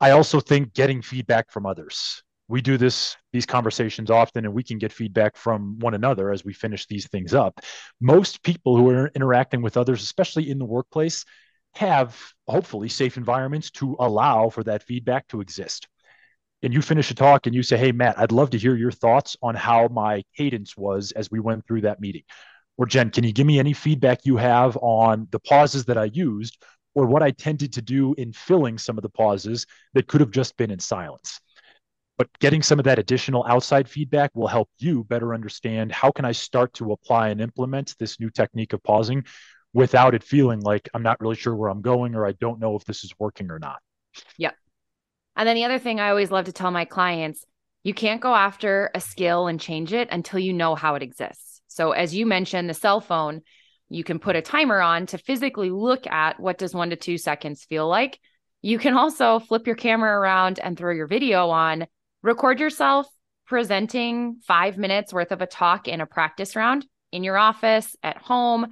I 0.00 0.12
also 0.12 0.40
think 0.40 0.74
getting 0.74 1.02
feedback 1.02 1.50
from 1.50 1.66
others. 1.66 2.22
We 2.48 2.62
do 2.62 2.78
this 2.78 3.16
these 3.32 3.44
conversations 3.46 4.10
often 4.10 4.44
and 4.44 4.54
we 4.54 4.62
can 4.62 4.78
get 4.78 4.92
feedback 4.92 5.36
from 5.36 5.78
one 5.80 5.94
another 5.94 6.30
as 6.30 6.44
we 6.44 6.52
finish 6.52 6.86
these 6.86 7.06
things 7.08 7.34
up. 7.34 7.60
Most 8.00 8.42
people 8.42 8.76
who 8.76 8.88
are 8.90 9.10
interacting 9.14 9.62
with 9.62 9.76
others 9.76 10.02
especially 10.02 10.50
in 10.50 10.58
the 10.58 10.64
workplace 10.64 11.24
have 11.78 12.16
hopefully 12.46 12.88
safe 12.88 13.16
environments 13.16 13.70
to 13.70 13.96
allow 13.98 14.48
for 14.48 14.64
that 14.64 14.82
feedback 14.82 15.26
to 15.28 15.40
exist 15.40 15.88
and 16.62 16.74
you 16.74 16.82
finish 16.82 17.10
a 17.10 17.14
talk 17.14 17.46
and 17.46 17.54
you 17.54 17.62
say, 17.62 17.76
Hey, 17.76 17.92
Matt, 17.92 18.18
I'd 18.18 18.32
love 18.32 18.50
to 18.50 18.58
hear 18.58 18.74
your 18.74 18.90
thoughts 18.90 19.36
on 19.42 19.54
how 19.54 19.88
my 19.88 20.24
cadence 20.36 20.76
was 20.76 21.12
as 21.12 21.30
we 21.30 21.40
went 21.40 21.66
through 21.66 21.82
that 21.82 22.00
meeting. 22.00 22.22
Or 22.76 22.86
Jen, 22.86 23.10
can 23.10 23.24
you 23.24 23.32
give 23.32 23.46
me 23.46 23.58
any 23.58 23.72
feedback 23.72 24.24
you 24.24 24.36
have 24.36 24.76
on 24.78 25.28
the 25.30 25.40
pauses 25.40 25.84
that 25.86 25.98
I 25.98 26.04
used 26.04 26.62
or 26.94 27.06
what 27.06 27.22
I 27.22 27.30
tended 27.30 27.72
to 27.74 27.82
do 27.82 28.14
in 28.14 28.32
filling 28.32 28.78
some 28.78 28.98
of 28.98 29.02
the 29.02 29.08
pauses 29.08 29.66
that 29.94 30.06
could 30.06 30.20
have 30.20 30.30
just 30.30 30.56
been 30.56 30.70
in 30.70 30.78
silence? 30.78 31.40
But 32.16 32.28
getting 32.40 32.62
some 32.62 32.80
of 32.80 32.84
that 32.86 32.98
additional 32.98 33.44
outside 33.48 33.88
feedback 33.88 34.32
will 34.34 34.48
help 34.48 34.68
you 34.78 35.04
better 35.04 35.34
understand 35.34 35.92
how 35.92 36.10
can 36.10 36.24
I 36.24 36.32
start 36.32 36.72
to 36.74 36.90
apply 36.90 37.28
and 37.28 37.40
implement 37.40 37.94
this 37.98 38.18
new 38.18 38.30
technique 38.30 38.72
of 38.72 38.82
pausing 38.82 39.24
without 39.72 40.14
it 40.14 40.22
feeling 40.22 40.60
like 40.60 40.88
I'm 40.94 41.02
not 41.02 41.20
really 41.20 41.36
sure 41.36 41.54
where 41.54 41.70
I'm 41.70 41.82
going 41.82 42.14
or 42.14 42.26
I 42.26 42.32
don't 42.32 42.60
know 42.60 42.76
if 42.76 42.84
this 42.84 43.04
is 43.04 43.12
working 43.18 43.50
or 43.50 43.58
not. 43.58 43.80
Yep. 44.38 44.54
And 45.36 45.46
then 45.46 45.56
the 45.56 45.64
other 45.64 45.78
thing 45.78 46.00
I 46.00 46.10
always 46.10 46.30
love 46.30 46.46
to 46.46 46.52
tell 46.52 46.70
my 46.70 46.84
clients 46.84 47.44
you 47.84 47.94
can't 47.94 48.20
go 48.20 48.34
after 48.34 48.90
a 48.94 49.00
skill 49.00 49.46
and 49.46 49.60
change 49.60 49.92
it 49.92 50.08
until 50.10 50.40
you 50.40 50.52
know 50.52 50.74
how 50.74 50.94
it 50.96 51.02
exists. 51.02 51.62
So, 51.68 51.92
as 51.92 52.14
you 52.14 52.26
mentioned, 52.26 52.68
the 52.68 52.74
cell 52.74 53.00
phone, 53.00 53.42
you 53.88 54.02
can 54.02 54.18
put 54.18 54.36
a 54.36 54.42
timer 54.42 54.80
on 54.80 55.06
to 55.06 55.18
physically 55.18 55.70
look 55.70 56.06
at 56.06 56.40
what 56.40 56.58
does 56.58 56.74
one 56.74 56.90
to 56.90 56.96
two 56.96 57.18
seconds 57.18 57.64
feel 57.64 57.88
like. 57.88 58.18
You 58.62 58.78
can 58.78 58.94
also 58.94 59.38
flip 59.38 59.66
your 59.66 59.76
camera 59.76 60.18
around 60.18 60.58
and 60.58 60.76
throw 60.76 60.92
your 60.92 61.06
video 61.06 61.50
on, 61.50 61.86
record 62.22 62.58
yourself 62.58 63.06
presenting 63.46 64.36
five 64.46 64.76
minutes 64.76 65.12
worth 65.12 65.32
of 65.32 65.40
a 65.40 65.46
talk 65.46 65.88
in 65.88 66.02
a 66.02 66.06
practice 66.06 66.54
round 66.54 66.84
in 67.10 67.24
your 67.24 67.38
office, 67.38 67.96
at 68.02 68.18
home. 68.18 68.66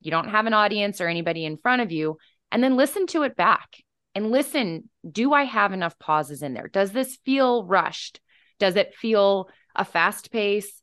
You 0.00 0.10
don't 0.10 0.28
have 0.28 0.46
an 0.46 0.54
audience 0.54 1.00
or 1.00 1.08
anybody 1.08 1.44
in 1.44 1.56
front 1.56 1.82
of 1.82 1.92
you, 1.92 2.18
and 2.50 2.62
then 2.62 2.76
listen 2.76 3.06
to 3.08 3.22
it 3.22 3.36
back 3.36 3.76
and 4.14 4.30
listen 4.30 4.88
do 5.10 5.32
I 5.32 5.44
have 5.44 5.72
enough 5.72 5.98
pauses 5.98 6.42
in 6.42 6.54
there? 6.54 6.68
Does 6.68 6.92
this 6.92 7.18
feel 7.24 7.64
rushed? 7.64 8.20
Does 8.58 8.76
it 8.76 8.94
feel 8.94 9.48
a 9.74 9.84
fast 9.84 10.32
pace 10.32 10.82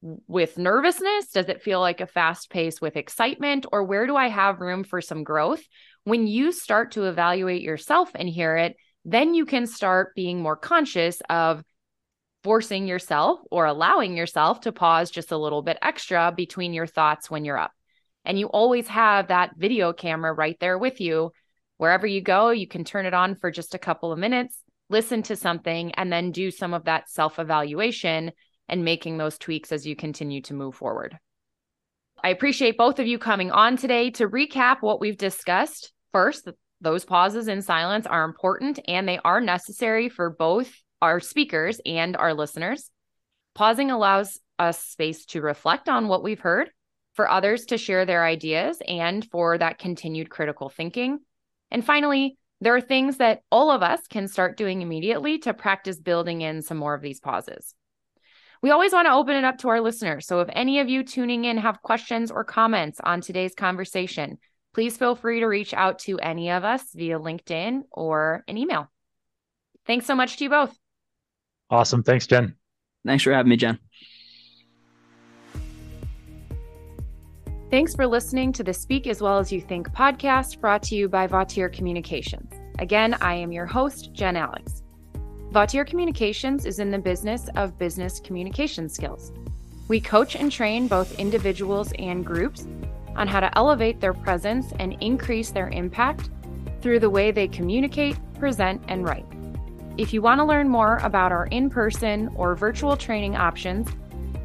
with 0.00 0.58
nervousness? 0.58 1.30
Does 1.32 1.48
it 1.48 1.62
feel 1.62 1.80
like 1.80 2.00
a 2.00 2.06
fast 2.06 2.50
pace 2.50 2.80
with 2.80 2.96
excitement? 2.96 3.66
Or 3.72 3.84
where 3.84 4.06
do 4.06 4.16
I 4.16 4.28
have 4.28 4.60
room 4.60 4.84
for 4.84 5.00
some 5.00 5.24
growth? 5.24 5.62
When 6.04 6.26
you 6.26 6.52
start 6.52 6.92
to 6.92 7.04
evaluate 7.04 7.62
yourself 7.62 8.10
and 8.14 8.28
hear 8.28 8.56
it, 8.56 8.76
then 9.04 9.34
you 9.34 9.44
can 9.44 9.66
start 9.66 10.14
being 10.14 10.40
more 10.40 10.56
conscious 10.56 11.20
of 11.28 11.62
forcing 12.44 12.86
yourself 12.86 13.40
or 13.50 13.66
allowing 13.66 14.16
yourself 14.16 14.60
to 14.60 14.72
pause 14.72 15.10
just 15.10 15.32
a 15.32 15.36
little 15.36 15.62
bit 15.62 15.78
extra 15.82 16.32
between 16.34 16.72
your 16.72 16.86
thoughts 16.86 17.30
when 17.30 17.44
you're 17.44 17.58
up. 17.58 17.72
And 18.28 18.38
you 18.38 18.46
always 18.46 18.86
have 18.86 19.28
that 19.28 19.56
video 19.56 19.92
camera 19.92 20.32
right 20.32 20.56
there 20.60 20.78
with 20.78 21.00
you 21.00 21.32
wherever 21.78 22.06
you 22.06 22.20
go, 22.20 22.50
you 22.50 22.68
can 22.68 22.84
turn 22.84 23.06
it 23.06 23.14
on 23.14 23.34
for 23.34 23.50
just 23.50 23.74
a 23.74 23.78
couple 23.78 24.12
of 24.12 24.18
minutes, 24.18 24.60
listen 24.90 25.22
to 25.22 25.36
something, 25.36 25.92
and 25.92 26.12
then 26.12 26.30
do 26.30 26.50
some 26.50 26.74
of 26.74 26.84
that 26.84 27.08
self 27.08 27.38
evaluation 27.38 28.32
and 28.68 28.84
making 28.84 29.16
those 29.16 29.38
tweaks 29.38 29.72
as 29.72 29.86
you 29.86 29.96
continue 29.96 30.42
to 30.42 30.54
move 30.54 30.74
forward. 30.74 31.18
I 32.22 32.30
appreciate 32.30 32.76
both 32.76 32.98
of 32.98 33.06
you 33.06 33.18
coming 33.18 33.50
on 33.50 33.76
today 33.76 34.10
to 34.10 34.28
recap 34.28 34.78
what 34.82 35.00
we've 35.00 35.16
discussed. 35.16 35.92
First, 36.12 36.48
those 36.80 37.04
pauses 37.04 37.48
in 37.48 37.62
silence 37.62 38.06
are 38.06 38.24
important 38.24 38.80
and 38.86 39.08
they 39.08 39.18
are 39.24 39.40
necessary 39.40 40.08
for 40.08 40.30
both 40.30 40.70
our 41.00 41.20
speakers 41.20 41.80
and 41.86 42.16
our 42.16 42.34
listeners. 42.34 42.90
Pausing 43.54 43.90
allows 43.90 44.38
us 44.58 44.82
space 44.82 45.24
to 45.26 45.40
reflect 45.40 45.88
on 45.88 46.08
what 46.08 46.24
we've 46.24 46.40
heard, 46.40 46.70
for 47.18 47.28
others 47.28 47.64
to 47.64 47.76
share 47.76 48.06
their 48.06 48.24
ideas, 48.24 48.78
and 48.86 49.28
for 49.28 49.58
that 49.58 49.80
continued 49.80 50.30
critical 50.30 50.68
thinking. 50.68 51.18
And 51.68 51.84
finally, 51.84 52.38
there 52.60 52.76
are 52.76 52.80
things 52.80 53.16
that 53.16 53.42
all 53.50 53.72
of 53.72 53.82
us 53.82 53.98
can 54.08 54.28
start 54.28 54.56
doing 54.56 54.82
immediately 54.82 55.38
to 55.38 55.52
practice 55.52 55.98
building 55.98 56.42
in 56.42 56.62
some 56.62 56.76
more 56.76 56.94
of 56.94 57.02
these 57.02 57.18
pauses. 57.18 57.74
We 58.62 58.70
always 58.70 58.92
want 58.92 59.06
to 59.06 59.14
open 59.14 59.34
it 59.34 59.42
up 59.42 59.58
to 59.58 59.68
our 59.68 59.80
listeners. 59.80 60.28
So 60.28 60.38
if 60.42 60.48
any 60.52 60.78
of 60.78 60.88
you 60.88 61.02
tuning 61.02 61.44
in 61.44 61.56
have 61.56 61.82
questions 61.82 62.30
or 62.30 62.44
comments 62.44 63.00
on 63.02 63.20
today's 63.20 63.56
conversation, 63.56 64.38
please 64.74 64.96
feel 64.96 65.16
free 65.16 65.40
to 65.40 65.46
reach 65.46 65.74
out 65.74 65.98
to 66.00 66.20
any 66.20 66.52
of 66.52 66.62
us 66.62 66.84
via 66.94 67.18
LinkedIn 67.18 67.82
or 67.90 68.44
an 68.46 68.56
email. 68.56 68.92
Thanks 69.88 70.06
so 70.06 70.14
much 70.14 70.36
to 70.36 70.44
you 70.44 70.50
both. 70.50 70.78
Awesome. 71.68 72.04
Thanks, 72.04 72.28
Jen. 72.28 72.54
Thanks 73.04 73.24
for 73.24 73.32
having 73.32 73.50
me, 73.50 73.56
Jen. 73.56 73.80
Thanks 77.70 77.94
for 77.94 78.06
listening 78.06 78.54
to 78.54 78.64
the 78.64 78.72
Speak 78.72 79.06
as 79.06 79.20
Well 79.20 79.38
as 79.38 79.52
You 79.52 79.60
Think 79.60 79.90
podcast 79.90 80.58
brought 80.58 80.82
to 80.84 80.94
you 80.94 81.06
by 81.06 81.26
Vautier 81.26 81.70
Communications. 81.70 82.50
Again, 82.78 83.12
I 83.20 83.34
am 83.34 83.52
your 83.52 83.66
host, 83.66 84.10
Jen 84.14 84.36
Alex. 84.36 84.82
Vautier 85.52 85.86
Communications 85.86 86.64
is 86.64 86.78
in 86.78 86.90
the 86.90 86.98
business 86.98 87.50
of 87.56 87.78
business 87.78 88.20
communication 88.20 88.88
skills. 88.88 89.32
We 89.86 90.00
coach 90.00 90.34
and 90.34 90.50
train 90.50 90.88
both 90.88 91.18
individuals 91.18 91.92
and 91.98 92.24
groups 92.24 92.66
on 93.16 93.28
how 93.28 93.40
to 93.40 93.58
elevate 93.58 94.00
their 94.00 94.14
presence 94.14 94.72
and 94.78 94.96
increase 95.02 95.50
their 95.50 95.68
impact 95.68 96.30
through 96.80 97.00
the 97.00 97.10
way 97.10 97.32
they 97.32 97.48
communicate, 97.48 98.16
present, 98.38 98.82
and 98.88 99.04
write. 99.04 99.26
If 99.98 100.14
you 100.14 100.22
want 100.22 100.38
to 100.38 100.46
learn 100.46 100.70
more 100.70 101.00
about 101.02 101.32
our 101.32 101.48
in 101.48 101.68
person 101.68 102.30
or 102.34 102.54
virtual 102.54 102.96
training 102.96 103.36
options, 103.36 103.90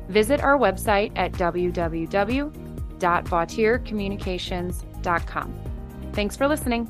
visit 0.09 0.41
our 0.41 0.57
website 0.57 1.13
at 1.15 1.31
www 1.31 2.62
www.vautiercommunications.com. 2.99 5.53
Thanks 6.13 6.35
for 6.35 6.47
listening. 6.47 6.89